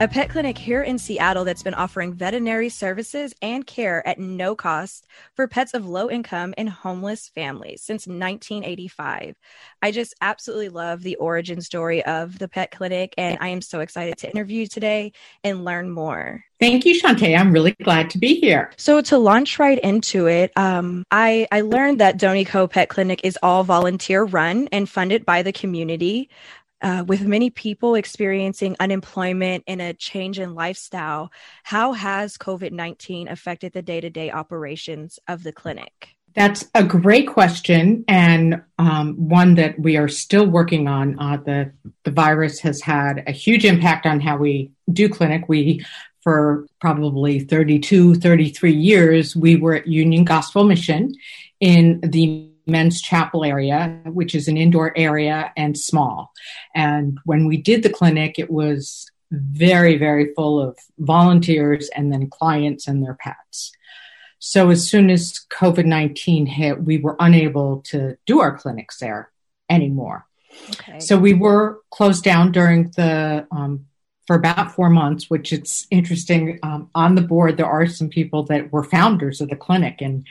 a 0.00 0.06
pet 0.06 0.30
clinic 0.30 0.56
here 0.56 0.82
in 0.82 0.96
Seattle 0.96 1.44
that's 1.44 1.64
been 1.64 1.74
offering 1.74 2.12
veterinary 2.12 2.68
services 2.68 3.34
and 3.42 3.66
care 3.66 4.06
at 4.06 4.20
no 4.20 4.54
cost 4.54 5.08
for 5.34 5.48
pets 5.48 5.74
of 5.74 5.86
low 5.86 6.08
income 6.08 6.54
and 6.56 6.70
homeless 6.70 7.28
families 7.34 7.82
since 7.82 8.06
1985. 8.06 9.34
I 9.82 9.90
just 9.90 10.14
absolutely 10.20 10.68
love 10.68 11.02
the 11.02 11.16
origin 11.16 11.60
story 11.60 12.04
of 12.04 12.38
the 12.38 12.46
pet 12.46 12.70
clinic, 12.70 13.12
and 13.18 13.38
I 13.40 13.48
am 13.48 13.60
so 13.60 13.80
excited 13.80 14.18
to 14.18 14.30
interview 14.30 14.66
today 14.66 15.12
and 15.42 15.64
learn 15.64 15.90
more. 15.90 16.44
Thank 16.60 16.84
you, 16.84 17.00
Shantae. 17.00 17.38
I'm 17.38 17.52
really 17.52 17.72
glad 17.82 18.10
to 18.10 18.18
be 18.18 18.34
here. 18.34 18.72
So 18.76 19.00
to 19.00 19.18
launch 19.18 19.58
right 19.58 19.78
into 19.80 20.26
it, 20.26 20.52
um, 20.56 21.04
I, 21.10 21.46
I 21.50 21.60
learned 21.62 22.00
that 22.00 22.18
Doney 22.18 22.46
Coe 22.46 22.68
Pet 22.68 22.88
Clinic 22.88 23.20
is 23.24 23.38
all 23.42 23.64
volunteer 23.64 24.24
run 24.24 24.68
and 24.70 24.88
funded 24.88 25.24
by 25.24 25.42
the 25.42 25.52
community. 25.52 26.30
Uh, 26.80 27.04
with 27.06 27.22
many 27.22 27.50
people 27.50 27.94
experiencing 27.94 28.76
unemployment 28.78 29.64
and 29.66 29.82
a 29.82 29.92
change 29.94 30.38
in 30.38 30.54
lifestyle, 30.54 31.30
how 31.64 31.92
has 31.92 32.38
COVID 32.38 32.72
19 32.72 33.28
affected 33.28 33.72
the 33.72 33.82
day 33.82 34.00
to 34.00 34.10
day 34.10 34.30
operations 34.30 35.18
of 35.26 35.42
the 35.42 35.52
clinic? 35.52 36.10
That's 36.34 36.66
a 36.74 36.84
great 36.84 37.26
question 37.26 38.04
and 38.06 38.62
um, 38.78 39.14
one 39.16 39.56
that 39.56 39.80
we 39.80 39.96
are 39.96 40.06
still 40.06 40.46
working 40.46 40.86
on. 40.86 41.18
Uh, 41.18 41.38
the 41.38 41.72
the 42.04 42.12
virus 42.12 42.60
has 42.60 42.80
had 42.80 43.24
a 43.26 43.32
huge 43.32 43.64
impact 43.64 44.06
on 44.06 44.20
how 44.20 44.36
we 44.36 44.70
do 44.92 45.08
clinic. 45.08 45.48
We 45.48 45.84
for 46.22 46.66
probably 46.80 47.40
32, 47.40 48.16
33 48.16 48.72
years, 48.72 49.34
we 49.34 49.56
were 49.56 49.74
at 49.74 49.86
Union 49.86 50.24
Gospel 50.24 50.64
Mission 50.64 51.14
in 51.58 52.00
the 52.02 52.50
men's 52.68 53.00
chapel 53.00 53.44
area, 53.44 54.00
which 54.04 54.34
is 54.34 54.48
an 54.48 54.56
indoor 54.56 54.96
area 54.96 55.52
and 55.56 55.76
small. 55.76 56.32
And 56.74 57.18
when 57.24 57.46
we 57.46 57.56
did 57.56 57.82
the 57.82 57.90
clinic, 57.90 58.38
it 58.38 58.50
was 58.50 59.10
very, 59.30 59.96
very 59.96 60.32
full 60.34 60.60
of 60.60 60.78
volunteers 60.98 61.88
and 61.90 62.12
then 62.12 62.30
clients 62.30 62.86
and 62.86 63.02
their 63.02 63.14
pets. 63.14 63.72
So 64.38 64.70
as 64.70 64.88
soon 64.88 65.10
as 65.10 65.40
COVID 65.50 65.84
19 65.84 66.46
hit, 66.46 66.82
we 66.82 66.98
were 66.98 67.16
unable 67.18 67.80
to 67.86 68.16
do 68.26 68.40
our 68.40 68.56
clinics 68.56 68.98
there 68.98 69.30
anymore. 69.68 70.26
Okay. 70.70 71.00
So 71.00 71.18
we 71.18 71.34
were 71.34 71.80
closed 71.90 72.24
down 72.24 72.52
during 72.52 72.90
the 72.96 73.46
um, 73.50 73.86
for 74.28 74.36
about 74.36 74.74
four 74.74 74.90
months, 74.90 75.30
which 75.30 75.54
it's 75.54 75.86
interesting. 75.90 76.58
Um, 76.62 76.90
on 76.94 77.14
the 77.14 77.22
board, 77.22 77.56
there 77.56 77.64
are 77.64 77.86
some 77.86 78.10
people 78.10 78.42
that 78.44 78.70
were 78.70 78.84
founders 78.84 79.40
of 79.40 79.48
the 79.48 79.56
clinic, 79.56 80.02
and 80.02 80.26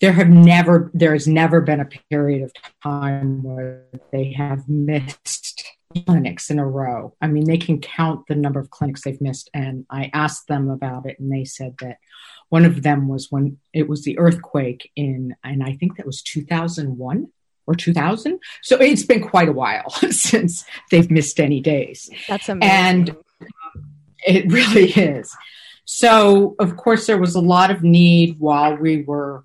there 0.00 0.12
have 0.12 0.30
never, 0.30 0.90
there 0.94 1.12
has 1.12 1.28
never 1.28 1.60
been 1.60 1.78
a 1.78 1.88
period 2.08 2.42
of 2.42 2.52
time 2.82 3.42
where 3.42 3.84
they 4.10 4.32
have 4.32 4.66
missed 4.70 5.64
clinics 6.06 6.48
in 6.50 6.58
a 6.58 6.66
row. 6.66 7.14
I 7.20 7.26
mean, 7.26 7.44
they 7.44 7.58
can 7.58 7.78
count 7.78 8.26
the 8.26 8.36
number 8.36 8.58
of 8.58 8.70
clinics 8.70 9.02
they've 9.02 9.20
missed. 9.20 9.50
And 9.52 9.84
I 9.90 10.10
asked 10.14 10.48
them 10.48 10.70
about 10.70 11.04
it, 11.04 11.20
and 11.20 11.30
they 11.30 11.44
said 11.44 11.74
that 11.82 11.98
one 12.48 12.64
of 12.64 12.82
them 12.82 13.06
was 13.06 13.30
when 13.30 13.58
it 13.74 13.86
was 13.86 14.02
the 14.04 14.18
earthquake 14.18 14.90
in, 14.96 15.36
and 15.44 15.62
I 15.62 15.74
think 15.74 15.98
that 15.98 16.06
was 16.06 16.22
2001 16.22 17.28
or 17.66 17.74
2000. 17.74 18.40
So 18.62 18.76
it's 18.78 19.04
been 19.04 19.22
quite 19.22 19.50
a 19.50 19.52
while 19.52 19.90
since 20.10 20.64
they've 20.90 21.10
missed 21.10 21.38
any 21.38 21.60
days. 21.60 22.08
That's 22.26 22.48
amazing. 22.48 22.74
And 22.74 23.16
it 24.24 24.50
really 24.52 24.90
is. 24.90 25.34
So, 25.84 26.54
of 26.58 26.76
course, 26.76 27.06
there 27.06 27.18
was 27.18 27.34
a 27.34 27.40
lot 27.40 27.70
of 27.70 27.82
need 27.82 28.38
while 28.38 28.76
we 28.76 29.02
were 29.02 29.44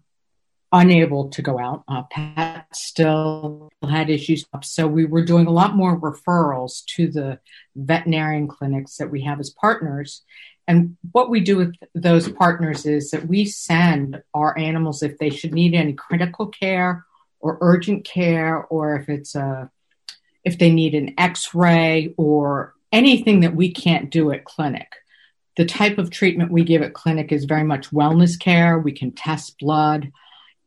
unable 0.72 1.30
to 1.30 1.42
go 1.42 1.58
out. 1.58 1.84
Uh, 1.88 2.04
Pat 2.04 2.68
still 2.76 3.70
had 3.88 4.10
issues. 4.10 4.46
So, 4.62 4.88
we 4.88 5.06
were 5.06 5.26
doing 5.26 5.48
a 5.48 5.52
lot 5.52 5.76
more 5.76 6.00
referrals 6.00 6.86
to 6.96 7.10
the 7.10 7.40
veterinarian 7.76 8.48
clinics 8.48 8.98
that 8.98 9.10
we 9.10 9.24
have 9.24 9.40
as 9.40 9.50
partners. 9.50 10.24
And 10.68 10.98
what 11.14 11.30
we 11.30 11.40
do 11.40 11.58
with 11.58 11.76
those 11.96 12.30
partners 12.30 12.86
is 12.86 13.12
that 13.12 13.28
we 13.28 13.46
send 13.46 14.22
our 14.34 14.58
animals 14.58 15.02
if 15.02 15.18
they 15.18 15.30
should 15.30 15.54
need 15.54 15.74
any 15.74 15.94
critical 15.94 16.48
care 16.48 17.06
or 17.40 17.58
urgent 17.62 18.04
care, 18.06 18.66
or 18.66 18.98
if 18.98 19.10
it's 19.10 19.34
a 19.36 19.72
if 20.44 20.58
they 20.58 20.72
need 20.72 20.96
an 20.96 21.14
X-ray 21.18 22.14
or 22.18 22.74
anything 22.92 23.42
that 23.42 23.56
we 23.56 23.72
can't 23.72 24.10
do 24.10 24.32
at 24.32 24.46
clinic. 24.46 24.92
The 25.56 25.66
type 25.66 25.98
of 25.98 26.12
treatment 26.12 26.52
we 26.52 26.64
give 26.64 26.82
at 26.82 26.94
clinic 26.94 27.32
is 27.32 27.46
very 27.46 27.64
much 27.64 27.92
wellness 27.92 28.40
care. 28.40 28.78
We 28.78 28.92
can 28.92 29.12
test 29.12 29.58
blood, 29.60 30.12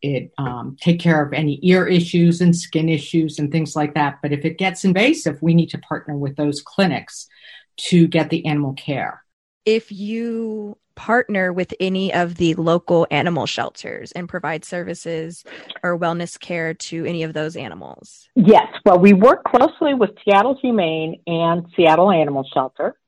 it 0.03 0.33
um, 0.39 0.77
take 0.81 0.99
care 0.99 1.25
of 1.25 1.33
any 1.33 1.59
ear 1.63 1.87
issues 1.87 2.41
and 2.41 2.57
skin 2.57 2.89
issues 2.89 3.39
and 3.39 3.53
things 3.53 3.77
like 3.77 3.95
that. 3.95 4.19
But 4.23 4.33
if 4.33 4.45
it 4.45 4.59
gets 4.59 4.85
invasive, 4.85 5.41
we 5.43 5.55
need 5.55 5.71
to 5.71 5.79
partner 5.79 6.17
with 6.17 6.37
those 6.37 6.63
clinics 6.63 7.29
to 7.77 8.07
get 8.07 8.31
the 8.31 8.47
animal 8.47 8.73
care. 8.75 9.23
If 9.65 9.93
you 9.93 10.79
partner 11.01 11.51
with 11.51 11.73
any 11.81 12.13
of 12.13 12.35
the 12.35 12.53
local 12.57 13.07
animal 13.11 13.47
shelters 13.47 14.13
and 14.13 14.29
provide 14.29 14.67
services 14.67 15.45
or 15.83 15.99
wellness 15.99 16.39
care 16.39 16.75
to 16.75 17.07
any 17.07 17.23
of 17.23 17.33
those 17.33 17.57
animals? 17.57 18.29
Yes. 18.35 18.67
Well, 18.85 18.99
we 18.99 19.15
work 19.15 19.43
closely 19.45 19.95
with 19.95 20.11
Seattle 20.23 20.59
Humane 20.61 21.19
and 21.27 21.65
Seattle 21.75 22.11
Animal 22.11 22.45
Shelter, 22.53 22.99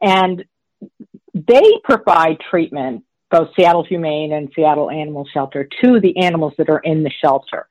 and 0.00 0.44
they 1.34 1.68
provide 1.82 2.36
treatment, 2.48 3.02
both 3.28 3.48
Seattle 3.56 3.84
Humane 3.84 4.32
and 4.32 4.48
Seattle 4.54 4.88
Animal 4.88 5.26
Shelter, 5.34 5.68
to 5.82 5.98
the 5.98 6.16
animals 6.18 6.52
that 6.58 6.70
are 6.70 6.78
in 6.84 7.02
the 7.02 7.10
shelter. 7.20 7.68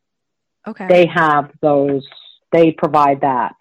Okay. 0.67 0.87
They 0.89 1.05
have 1.05 1.49
those, 1.61 2.05
they 2.51 2.71
provide 2.71 3.21
that. 3.21 3.53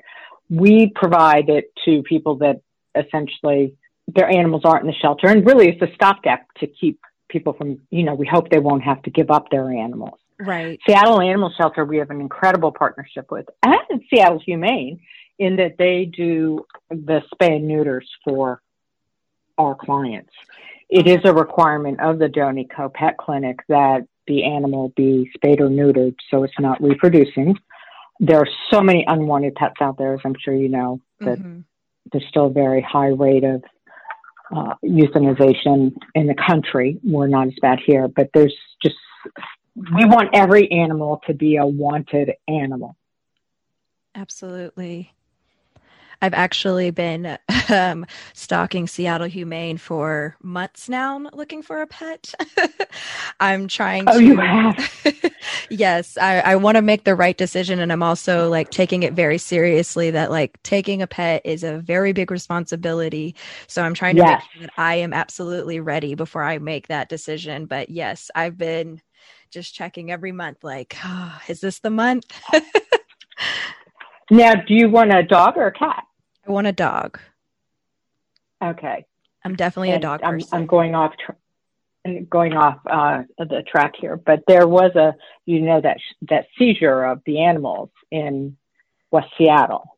We 0.48 0.90
provide 0.92 1.48
it 1.50 1.72
to 1.84 2.02
people 2.02 2.34
that 2.38 2.62
essentially 2.96 3.76
their 4.14 4.28
animals 4.28 4.62
aren't 4.64 4.82
in 4.82 4.86
the 4.86 4.96
shelter. 5.00 5.28
And 5.28 5.44
really, 5.46 5.68
it's 5.68 5.82
a 5.82 5.94
stopgap 5.94 6.46
to 6.58 6.66
keep 6.66 7.00
people 7.28 7.52
from, 7.52 7.80
you 7.90 8.02
know, 8.02 8.14
we 8.14 8.26
hope 8.26 8.50
they 8.50 8.58
won't 8.58 8.82
have 8.82 9.02
to 9.02 9.10
give 9.10 9.30
up 9.30 9.50
their 9.50 9.70
animals. 9.70 10.18
Right. 10.38 10.78
Seattle 10.86 11.20
Animal 11.20 11.52
Shelter, 11.56 11.84
we 11.84 11.98
have 11.98 12.10
an 12.10 12.20
incredible 12.20 12.72
partnership 12.72 13.30
with, 13.30 13.46
and 13.62 14.02
Seattle 14.08 14.40
Humane, 14.44 15.00
in 15.38 15.56
that 15.56 15.76
they 15.78 16.06
do 16.06 16.66
the 16.90 17.22
spay 17.34 17.56
and 17.56 17.68
neuters 17.68 18.08
for 18.24 18.62
our 19.58 19.74
clients. 19.74 20.32
It 20.88 21.06
is 21.06 21.18
a 21.24 21.32
requirement 21.32 22.00
of 22.00 22.18
the 22.18 22.28
Doney 22.28 22.68
Coe 22.68 22.88
Pet 22.88 23.16
Clinic 23.18 23.60
that 23.68 24.06
the 24.26 24.44
animal 24.44 24.92
be 24.96 25.30
spayed 25.34 25.60
or 25.60 25.68
neutered 25.68 26.14
so 26.30 26.42
it's 26.42 26.58
not 26.58 26.82
reproducing. 26.82 27.56
There 28.18 28.38
are 28.38 28.48
so 28.70 28.80
many 28.80 29.04
unwanted 29.06 29.54
pets 29.54 29.76
out 29.80 29.98
there, 29.98 30.14
as 30.14 30.20
I'm 30.24 30.34
sure 30.42 30.54
you 30.54 30.68
know, 30.68 31.00
that 31.20 31.38
mm-hmm. 31.38 31.60
there's 32.12 32.26
still 32.28 32.46
a 32.46 32.50
very 32.50 32.82
high 32.82 33.08
rate 33.08 33.44
of 33.44 33.62
uh, 34.54 34.74
euthanization 34.84 35.92
in 36.14 36.26
the 36.26 36.34
country. 36.34 36.98
We're 37.02 37.28
not 37.28 37.48
as 37.48 37.54
bad 37.60 37.80
here, 37.84 38.08
but 38.08 38.30
there's 38.34 38.56
just, 38.82 38.96
we 39.74 40.04
want 40.04 40.30
every 40.34 40.70
animal 40.70 41.20
to 41.26 41.34
be 41.34 41.56
a 41.56 41.66
wanted 41.66 42.32
animal. 42.48 42.96
Absolutely. 44.14 45.12
I've 46.22 46.34
actually 46.34 46.90
been 46.90 47.38
um, 47.68 48.06
stalking 48.34 48.86
Seattle 48.86 49.26
Humane 49.26 49.78
for 49.78 50.36
months 50.42 50.88
now, 50.88 51.18
looking 51.32 51.62
for 51.62 51.80
a 51.80 51.86
pet. 51.86 52.34
I'm 53.40 53.68
trying. 53.68 54.06
To 54.06 54.12
Oh, 54.12 54.18
to, 54.18 54.24
you 54.24 54.36
have? 54.36 55.32
yes, 55.70 56.18
I, 56.18 56.40
I 56.40 56.56
want 56.56 56.76
to 56.76 56.82
make 56.82 57.04
the 57.04 57.14
right 57.14 57.36
decision, 57.36 57.78
and 57.78 57.92
I'm 57.92 58.02
also 58.02 58.48
like 58.50 58.70
taking 58.70 59.02
it 59.02 59.14
very 59.14 59.38
seriously. 59.38 60.10
That 60.10 60.30
like 60.30 60.62
taking 60.62 61.00
a 61.00 61.06
pet 61.06 61.42
is 61.44 61.64
a 61.64 61.78
very 61.78 62.12
big 62.12 62.30
responsibility. 62.30 63.34
So 63.66 63.82
I'm 63.82 63.94
trying 63.94 64.16
to 64.16 64.22
yes. 64.22 64.42
make 64.42 64.50
sure 64.52 64.62
that 64.62 64.72
I 64.76 64.96
am 64.96 65.12
absolutely 65.12 65.80
ready 65.80 66.14
before 66.14 66.42
I 66.42 66.58
make 66.58 66.88
that 66.88 67.08
decision. 67.08 67.66
But 67.66 67.88
yes, 67.88 68.30
I've 68.34 68.58
been 68.58 69.00
just 69.50 69.74
checking 69.74 70.10
every 70.10 70.32
month. 70.32 70.62
Like, 70.62 70.96
oh, 71.04 71.40
is 71.48 71.60
this 71.60 71.78
the 71.78 71.90
month? 71.90 72.26
now, 74.30 74.54
do 74.54 74.74
you 74.74 74.90
want 74.90 75.14
a 75.14 75.22
dog 75.22 75.56
or 75.56 75.66
a 75.66 75.72
cat? 75.72 76.04
I 76.50 76.52
want 76.52 76.66
a 76.66 76.72
dog. 76.72 77.20
Okay. 78.60 79.06
I'm 79.44 79.54
definitely 79.54 79.92
and 79.92 80.02
a 80.02 80.06
dog 80.08 80.20
I'm, 80.24 80.34
person. 80.34 80.48
I'm 80.52 80.66
going 80.66 80.96
off 80.96 81.12
going 82.28 82.54
off 82.54 82.78
uh, 82.90 83.22
the 83.38 83.62
track 83.70 83.92
here, 83.96 84.16
but 84.16 84.40
there 84.48 84.66
was 84.66 84.90
a 84.96 85.14
you 85.46 85.60
know 85.60 85.80
that 85.80 85.98
that 86.28 86.46
seizure 86.58 87.04
of 87.04 87.22
the 87.24 87.40
animals 87.44 87.90
in 88.10 88.56
West 89.12 89.28
Seattle, 89.38 89.96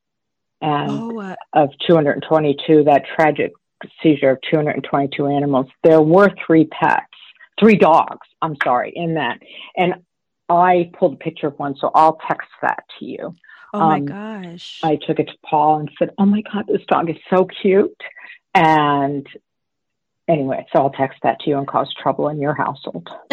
and 0.61 0.91
oh, 0.91 1.21
uh, 1.21 1.37
of 1.55 1.71
222 1.87 2.85
that 2.85 3.05
tragic 3.17 3.53
seizure 4.03 4.33
of 4.33 4.39
222 4.51 5.27
animals. 5.29 5.69
There 5.83 6.03
were 6.03 6.31
three 6.47 6.67
pets, 6.67 7.07
three 7.59 7.77
dogs. 7.77 8.29
I'm 8.43 8.57
sorry, 8.63 8.93
in 8.95 9.15
that, 9.15 9.39
and 9.75 9.95
I 10.51 10.91
pulled 10.99 11.15
a 11.15 11.17
picture 11.17 11.47
of 11.47 11.59
one, 11.59 11.77
so 11.77 11.91
I'll 11.95 12.19
text 12.29 12.51
that 12.61 12.85
to 12.99 13.07
you. 13.07 13.35
Oh 13.73 13.81
my 13.81 13.97
um, 13.97 14.05
gosh. 14.05 14.81
I 14.83 14.97
took 14.97 15.19
it 15.19 15.29
to 15.29 15.35
Paul 15.49 15.81
and 15.81 15.91
said, 15.99 16.11
Oh 16.19 16.27
my 16.27 16.43
God, 16.53 16.67
this 16.67 16.83
dog 16.89 17.09
is 17.11 17.17
so 17.31 17.47
cute. 17.63 17.97
And 18.55 19.27
anyway, 20.29 20.67
so 20.73 20.81
I'll 20.81 20.91
text 20.91 21.21
that 21.23 21.41
to 21.41 21.51
you 21.51 21.59
and 21.59 21.67
cause 21.67 21.93
trouble 22.01 22.29
in 22.29 22.41
your 22.41 22.55
household. 22.55 23.09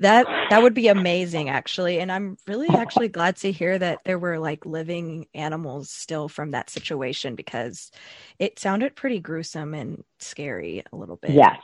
that 0.00 0.26
that 0.50 0.62
would 0.62 0.74
be 0.74 0.88
amazing 0.88 1.50
actually. 1.50 2.00
And 2.00 2.10
I'm 2.10 2.38
really 2.46 2.68
actually 2.68 3.08
glad 3.08 3.36
to 3.38 3.52
hear 3.52 3.78
that 3.78 4.00
there 4.04 4.18
were 4.18 4.38
like 4.38 4.64
living 4.64 5.26
animals 5.34 5.90
still 5.90 6.28
from 6.28 6.52
that 6.52 6.70
situation 6.70 7.34
because 7.34 7.90
it 8.38 8.58
sounded 8.58 8.96
pretty 8.96 9.20
gruesome 9.20 9.74
and 9.74 10.04
scary 10.18 10.82
a 10.92 10.96
little 10.96 11.16
bit. 11.16 11.32
Yes. 11.32 11.58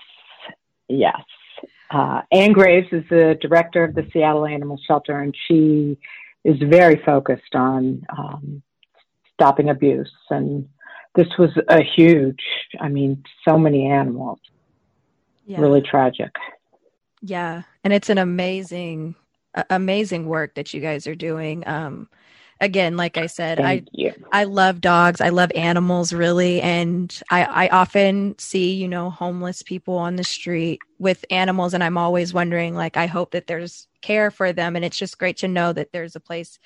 Yes. 0.88 1.22
Uh, 1.90 2.20
Anne 2.30 2.52
Graves 2.52 2.88
is 2.92 3.04
the 3.08 3.38
director 3.40 3.82
of 3.82 3.94
the 3.94 4.06
Seattle 4.12 4.46
Animal 4.46 4.78
Shelter, 4.86 5.20
and 5.20 5.34
she 5.46 5.98
is 6.44 6.58
very 6.60 7.00
focused 7.04 7.54
on 7.54 8.02
um, 8.16 8.62
stopping 9.34 9.68
abuse. 9.68 10.12
And 10.30 10.68
this 11.14 11.28
was 11.38 11.50
a 11.68 11.82
huge, 11.82 12.42
I 12.80 12.88
mean, 12.88 13.24
so 13.46 13.58
many 13.58 13.86
animals. 13.86 14.40
Yeah. 15.46 15.60
Really 15.60 15.80
tragic. 15.80 16.30
Yeah. 17.22 17.62
And 17.82 17.92
it's 17.92 18.10
an 18.10 18.18
amazing, 18.18 19.14
amazing 19.70 20.26
work 20.26 20.54
that 20.54 20.74
you 20.74 20.80
guys 20.80 21.06
are 21.06 21.14
doing. 21.14 21.66
Um, 21.66 22.08
again, 22.60 22.96
like 22.96 23.16
I 23.16 23.26
said, 23.26 23.58
Thank 23.58 23.84
I 23.84 23.90
you. 23.92 24.14
I 24.32 24.44
love 24.44 24.80
dogs. 24.80 25.20
I 25.20 25.28
love 25.30 25.50
animals 25.54 26.12
really, 26.12 26.60
and 26.60 27.22
I 27.30 27.44
I 27.44 27.68
often 27.68 28.38
see 28.38 28.74
you 28.74 28.88
know 28.88 29.10
homeless 29.10 29.62
people 29.62 29.96
on 29.96 30.16
the 30.16 30.24
street 30.24 30.80
with 30.98 31.24
animals, 31.30 31.74
and 31.74 31.82
I'm 31.82 31.98
always 31.98 32.34
wondering 32.34 32.74
like 32.74 32.96
I 32.96 33.06
hope 33.06 33.32
that 33.32 33.46
there's 33.46 33.86
care 34.00 34.30
for 34.30 34.52
them, 34.52 34.76
and 34.76 34.84
it's 34.84 34.98
just 34.98 35.18
great 35.18 35.38
to 35.38 35.48
know 35.48 35.72
that 35.72 35.92
there's 35.92 36.16
a 36.16 36.20
place 36.20 36.58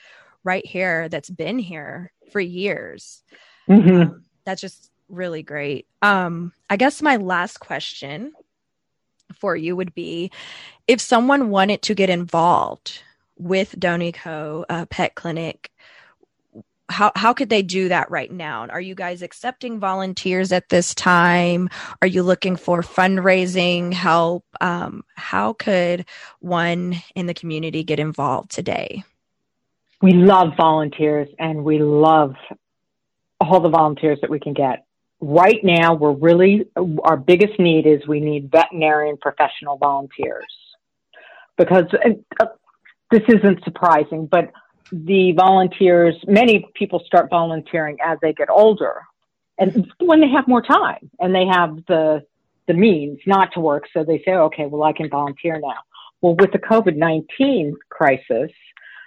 right 0.45 0.67
here 0.67 1.09
that's 1.09 1.31
been 1.31 1.59
here 1.59 2.13
for 2.31 2.41
years. 2.41 3.23
Mm-hmm. 3.69 4.03
Um, 4.03 4.25
that's 4.45 4.61
just 4.61 4.91
really 5.09 5.43
great. 5.43 5.87
Um, 6.01 6.53
I 6.69 6.77
guess 6.77 7.03
my 7.03 7.17
last 7.17 7.61
question 7.61 8.33
for 9.35 9.57
you 9.57 9.77
would 9.77 9.95
be 9.95 10.31
if 10.87 11.01
someone 11.01 11.51
wanted 11.51 11.83
to 11.83 11.95
get 11.95 12.11
involved 12.11 13.03
with 13.39 13.79
Doney 13.79 14.13
Coe 14.13 14.65
uh, 14.69 14.87
Pet 14.87 15.15
Clinic, 15.15 15.71
how 16.93 17.11
how 17.17 17.33
could 17.33 17.49
they 17.49 17.63
do 17.63 17.89
that 17.89 18.11
right 18.11 18.31
now? 18.31 18.67
Are 18.69 18.81
you 18.81 18.95
guys 18.95 19.23
accepting 19.23 19.81
volunteers 19.81 20.53
at 20.53 20.69
this 20.69 20.95
time? 20.95 21.69
Are 22.01 22.07
you 22.07 22.23
looking 22.23 22.57
for 22.57 22.83
fundraising 22.83 23.93
help? 23.93 24.45
Um, 24.61 25.03
how 25.17 25.55
could 25.55 26.05
one 26.41 27.03
in 27.17 27.27
the 27.27 27.35
community 27.35 27.83
get 27.83 27.99
involved 27.99 28.51
today? 28.51 29.03
We 30.01 30.13
love 30.13 30.49
volunteers, 30.57 31.29
and 31.39 31.65
we 31.65 31.79
love 31.79 32.35
all 33.41 33.61
the 33.61 33.71
volunteers 33.71 34.19
that 34.21 34.31
we 34.31 34.39
can 34.39 34.53
get. 34.53 34.85
right 35.21 35.63
now 35.63 35.95
we're 35.95 36.13
really 36.13 36.67
our 37.05 37.17
biggest 37.17 37.59
need 37.59 37.87
is 37.87 38.07
we 38.07 38.21
need 38.21 38.51
veterinarian 38.51 39.17
professional 39.17 39.77
volunteers 39.79 40.47
because 41.57 41.85
uh, 42.41 42.47
this 43.13 43.23
isn't 43.29 43.63
surprising, 43.65 44.27
but 44.27 44.51
the 44.91 45.33
volunteers, 45.33 46.17
many 46.27 46.67
people 46.75 47.03
start 47.07 47.31
volunteering 47.31 47.99
as 48.05 48.19
they 48.21 48.33
get 48.33 48.51
older 48.51 49.03
and 49.59 49.93
when 50.01 50.21
they 50.21 50.29
have 50.29 50.49
more 50.49 50.63
time 50.63 51.11
and 51.21 51.35
they 51.35 51.47
have 51.47 51.77
the, 51.87 52.25
the 52.67 52.75
means 52.75 53.21
not 53.27 53.53
to 53.53 53.61
work. 53.61 53.85
So 53.93 54.05
they 54.05 54.23
say, 54.25 54.33
okay, 54.33 54.67
well, 54.67 54.83
I 54.83 54.93
can 54.93 55.09
volunteer 55.09 55.61
now. 55.61 55.79
Well, 56.21 56.37
with 56.37 56.53
the 56.53 56.59
COVID 56.59 56.97
19 56.97 57.77
crisis, 57.89 58.51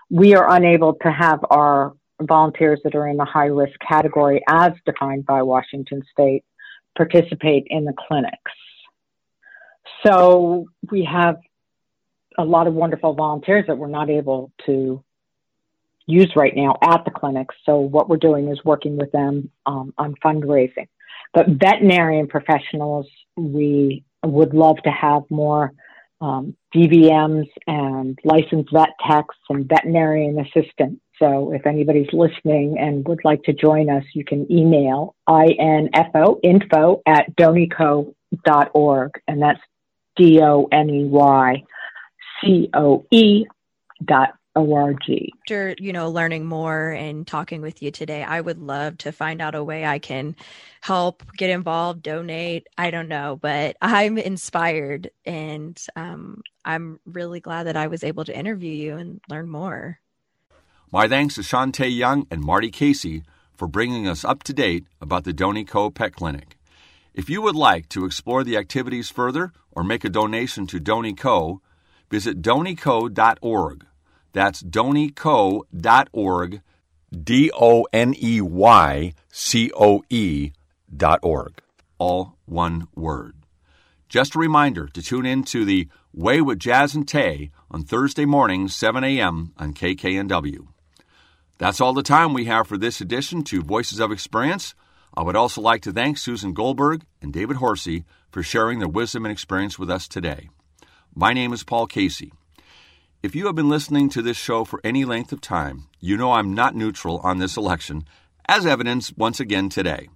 we 0.10 0.36
are 0.36 0.54
unable 0.56 0.94
to 0.94 1.12
have 1.12 1.40
our 1.50 1.94
volunteers 2.22 2.80
that 2.84 2.96
are 2.96 3.08
in 3.08 3.18
the 3.18 3.26
high 3.26 3.48
risk 3.48 3.78
category 3.86 4.42
as 4.48 4.74
defined 4.86 5.26
by 5.26 5.42
Washington 5.42 6.02
state 6.12 6.44
participate 6.96 7.68
in 7.68 7.84
the 7.84 7.94
clinics. 8.08 8.52
So 10.06 10.68
we 10.90 11.04
have 11.06 11.38
a 12.38 12.46
lot 12.46 12.68
of 12.68 12.74
wonderful 12.74 13.14
volunteers 13.14 13.66
that 13.68 13.78
we're 13.78 13.88
not 13.88 14.10
able 14.10 14.52
to 14.66 15.04
use 16.08 16.32
right 16.36 16.56
now 16.56 16.78
at 16.82 17.04
the 17.06 17.12
clinics. 17.12 17.56
So 17.66 17.80
what 17.80 18.10
we're 18.10 18.18
doing 18.18 18.50
is 18.50 18.64
working 18.64 18.98
with 18.98 19.12
them 19.12 19.50
um, 19.66 19.94
on 19.98 20.16
fundraising. 20.24 20.88
But 21.34 21.48
veterinarian 21.50 22.28
professionals, 22.28 23.08
we 23.36 24.04
would 24.24 24.54
love 24.54 24.78
to 24.84 24.92
have 24.92 25.24
more 25.30 25.74
um, 26.22 26.56
DVMs 26.74 27.50
and 27.68 28.18
licensed 28.24 28.72
vet 28.72 28.90
techs 29.06 29.36
and 29.50 29.68
veterinarian 29.68 30.40
assistants. 30.40 31.02
So 31.20 31.54
if 31.54 31.66
anybody's 31.66 32.12
listening 32.14 32.78
and 32.80 33.08
would 33.08 33.24
like 33.24 33.44
to 33.44 33.54
join 33.54 33.90
us, 33.90 34.04
you 34.14 34.24
can 34.24 34.52
email 34.52 35.16
info 35.28 36.40
info 36.44 37.02
at 37.06 37.36
doneycoe.org, 37.36 39.12
and 39.28 39.42
that's 39.42 39.62
D 40.16 40.42
O 40.42 40.68
N 40.72 40.90
E 40.90 41.06
Y 41.06 41.64
C 42.42 42.70
O 42.74 43.06
E 43.12 43.46
dot 44.04 44.36
O-R-G. 44.56 45.34
After, 45.42 45.76
you 45.80 45.92
know, 45.92 46.10
learning 46.10 46.46
more 46.46 46.92
and 46.92 47.28
talking 47.28 47.62
with 47.62 47.82
you 47.82 47.92
today, 47.92 48.24
I 48.24 48.40
would 48.40 48.60
love 48.60 48.98
to 49.00 49.12
find 49.12 49.42
out 49.42 49.56
a 49.56 49.64
way 49.64 49.86
I 49.86 50.00
can 50.00 50.36
help, 50.82 51.24
get 51.36 51.50
involved, 51.50 52.04
donate. 52.04 52.68
I 52.78 52.90
don't 52.90 53.10
know, 53.10 53.38
but 53.42 53.76
I'm 53.82 54.18
inspired 54.18 55.12
and 55.26 55.82
um, 55.96 56.42
I'm 56.64 57.00
really 57.06 57.42
glad 57.42 57.64
that 57.64 57.78
I 57.78 57.88
was 57.88 58.04
able 58.04 58.24
to 58.26 58.38
interview 58.38 58.72
you 58.72 58.98
and 58.98 59.20
learn 59.30 59.50
more. 59.50 60.00
My 60.92 61.08
thanks 61.08 61.36
to 61.36 61.42
Shantae 61.42 61.94
Young 61.96 62.26
and 62.32 62.42
Marty 62.42 62.72
Casey 62.72 63.24
for 63.54 63.68
bringing 63.68 64.08
us 64.08 64.24
up 64.24 64.44
to 64.44 64.54
date 64.54 64.86
about 65.02 65.26
the 65.26 65.34
Doney 65.34 65.66
Coe 65.66 65.90
Pet 65.90 66.16
Clinic. 66.16 66.58
If 67.14 67.30
you 67.30 67.42
would 67.42 67.56
like 67.56 67.90
to 67.90 68.06
explore 68.06 68.44
the 68.44 68.58
activities 68.58 69.10
further 69.10 69.52
or 69.72 69.84
make 69.84 70.04
a 70.04 70.10
donation 70.10 70.68
to 70.68 70.80
Doney 70.80 71.14
Coe, 71.14 71.62
visit 72.10 72.42
doneycoe.org. 72.42 73.86
That's 74.36 74.62
doneycoe.org, 74.62 76.62
D 77.24 77.52
O 77.58 77.88
N 77.94 78.14
E 78.22 78.42
Y 78.42 79.14
C 79.32 79.72
O 79.74 80.04
E 80.10 80.52
dot 80.94 81.22
org. 81.24 81.62
All 81.98 82.36
one 82.44 82.90
word. 82.94 83.38
Just 84.10 84.36
a 84.36 84.40
reminder 84.40 84.90
to 84.90 85.02
tune 85.02 85.26
in 85.26 85.46
to 85.46 85.64
the 85.64 85.88
Way 86.14 86.42
with 86.42 86.60
Jazz 86.60 86.96
and 86.96 87.08
Tay 87.08 87.52
on 87.72 87.84
Thursday 87.84 88.26
mornings, 88.26 88.76
7 88.76 89.06
a.m. 89.06 89.54
on 89.58 89.74
KKNW. 89.74 90.68
That's 91.58 91.80
all 91.80 91.94
the 91.94 92.04
time 92.04 92.34
we 92.34 92.44
have 92.44 92.68
for 92.68 92.78
this 92.78 93.00
edition 93.00 93.42
to 93.46 93.64
Voices 93.64 94.02
of 94.02 94.12
Experience. 94.12 94.76
I 95.16 95.24
would 95.24 95.38
also 95.38 95.62
like 95.62 95.82
to 95.84 95.94
thank 95.94 96.18
Susan 96.18 96.52
Goldberg 96.52 97.06
and 97.22 97.32
David 97.32 97.56
Horsey 97.58 98.04
for 98.32 98.44
sharing 98.44 98.80
their 98.80 98.90
wisdom 98.90 99.24
and 99.24 99.32
experience 99.32 99.80
with 99.80 99.90
us 99.90 100.10
today. 100.10 100.50
My 101.16 101.32
name 101.32 101.54
is 101.54 101.64
Paul 101.64 101.88
Casey. 101.88 102.34
If 103.26 103.34
you 103.34 103.48
have 103.48 103.56
been 103.56 103.70
listening 103.70 104.10
to 104.10 104.22
this 104.22 104.38
show 104.38 104.66
for 104.66 104.80
any 104.84 105.04
length 105.04 105.32
of 105.32 105.42
time, 105.42 105.88
you 106.00 106.16
know 106.16 106.34
I'm 106.34 106.54
not 106.54 106.76
neutral 106.76 107.18
on 107.24 107.40
this 107.40 107.58
election, 107.58 108.04
as 108.48 108.68
evidenced 108.68 109.18
once 109.18 109.40
again 109.40 109.68
today. 109.68 110.10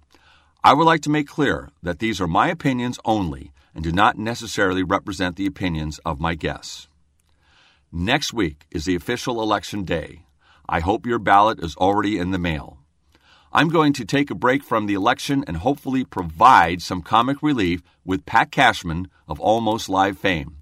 I 0.62 0.74
would 0.74 0.84
like 0.84 1.00
to 1.00 1.10
make 1.10 1.26
clear 1.26 1.70
that 1.82 1.98
these 1.98 2.20
are 2.20 2.28
my 2.28 2.50
opinions 2.50 3.00
only 3.04 3.50
and 3.74 3.82
do 3.82 3.90
not 3.90 4.16
necessarily 4.16 4.84
represent 4.84 5.34
the 5.34 5.46
opinions 5.46 5.98
of 6.06 6.20
my 6.20 6.36
guests. 6.36 6.86
Next 7.90 8.32
week 8.32 8.66
is 8.70 8.84
the 8.84 8.94
official 8.94 9.42
election 9.42 9.82
day. 9.82 10.22
I 10.68 10.78
hope 10.78 11.04
your 11.04 11.18
ballot 11.18 11.58
is 11.58 11.74
already 11.78 12.16
in 12.16 12.30
the 12.30 12.38
mail. 12.38 12.78
I'm 13.52 13.70
going 13.70 13.92
to 13.94 14.04
take 14.04 14.30
a 14.30 14.36
break 14.36 14.62
from 14.62 14.86
the 14.86 14.94
election 14.94 15.42
and 15.48 15.56
hopefully 15.56 16.04
provide 16.04 16.80
some 16.80 17.02
comic 17.02 17.42
relief 17.42 17.82
with 18.04 18.24
Pat 18.24 18.52
Cashman 18.52 19.08
of 19.26 19.40
Almost 19.40 19.88
Live 19.88 20.16
fame. 20.16 20.59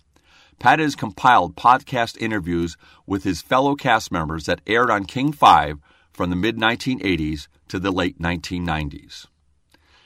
Pat 0.58 0.80
has 0.80 0.96
compiled 0.96 1.54
podcast 1.54 2.20
interviews 2.20 2.76
with 3.06 3.22
his 3.22 3.40
fellow 3.40 3.76
cast 3.76 4.10
members 4.10 4.46
that 4.46 4.60
aired 4.66 4.90
on 4.90 5.04
King 5.04 5.32
5 5.32 5.78
from 6.12 6.30
the 6.30 6.36
mid 6.36 6.56
1980s 6.56 7.46
to 7.68 7.78
the 7.78 7.92
late 7.92 8.20
1990s. 8.20 9.26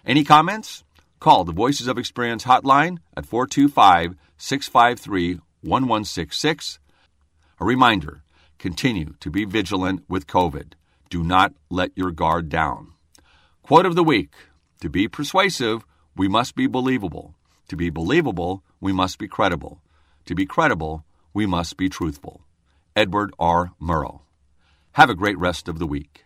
Any 0.05 0.25
comments? 0.25 0.85
Call 1.21 1.45
the 1.45 1.53
Voices 1.53 1.87
of 1.87 1.97
Experience 1.97 2.45
hotline 2.45 2.99
at 3.17 3.25
425 3.25 4.17
653 4.37 5.35
1166. 5.63 6.79
A 7.61 7.65
reminder 7.65 8.23
continue 8.59 9.15
to 9.21 9.31
be 9.31 9.45
vigilant 9.45 10.05
with 10.09 10.27
COVID. 10.27 10.75
Do 11.09 11.23
not 11.23 11.55
let 11.71 11.93
your 11.97 12.11
guard 12.11 12.49
down. 12.49 12.93
Quote 13.63 13.87
of 13.87 13.95
the 13.95 14.05
week 14.05 14.35
To 14.81 14.91
be 14.91 15.09
persuasive, 15.09 15.87
we 16.15 16.29
must 16.29 16.55
be 16.55 16.67
believable. 16.67 17.35
To 17.69 17.77
be 17.77 17.89
believable, 17.89 18.63
we 18.81 18.93
must 18.93 19.19
be 19.19 19.29
credible. 19.29 19.81
To 20.27 20.35
be 20.37 20.47
credible, 20.47 21.05
we 21.35 21.47
must 21.47 21.77
be 21.77 21.89
truthful. 21.89 22.43
Edward 22.95 23.35
R. 23.39 23.73
Murrow. 23.81 24.21
Have 24.93 25.11
a 25.11 25.15
great 25.15 25.39
rest 25.39 25.69
of 25.69 25.79
the 25.79 25.87
week. 25.87 26.25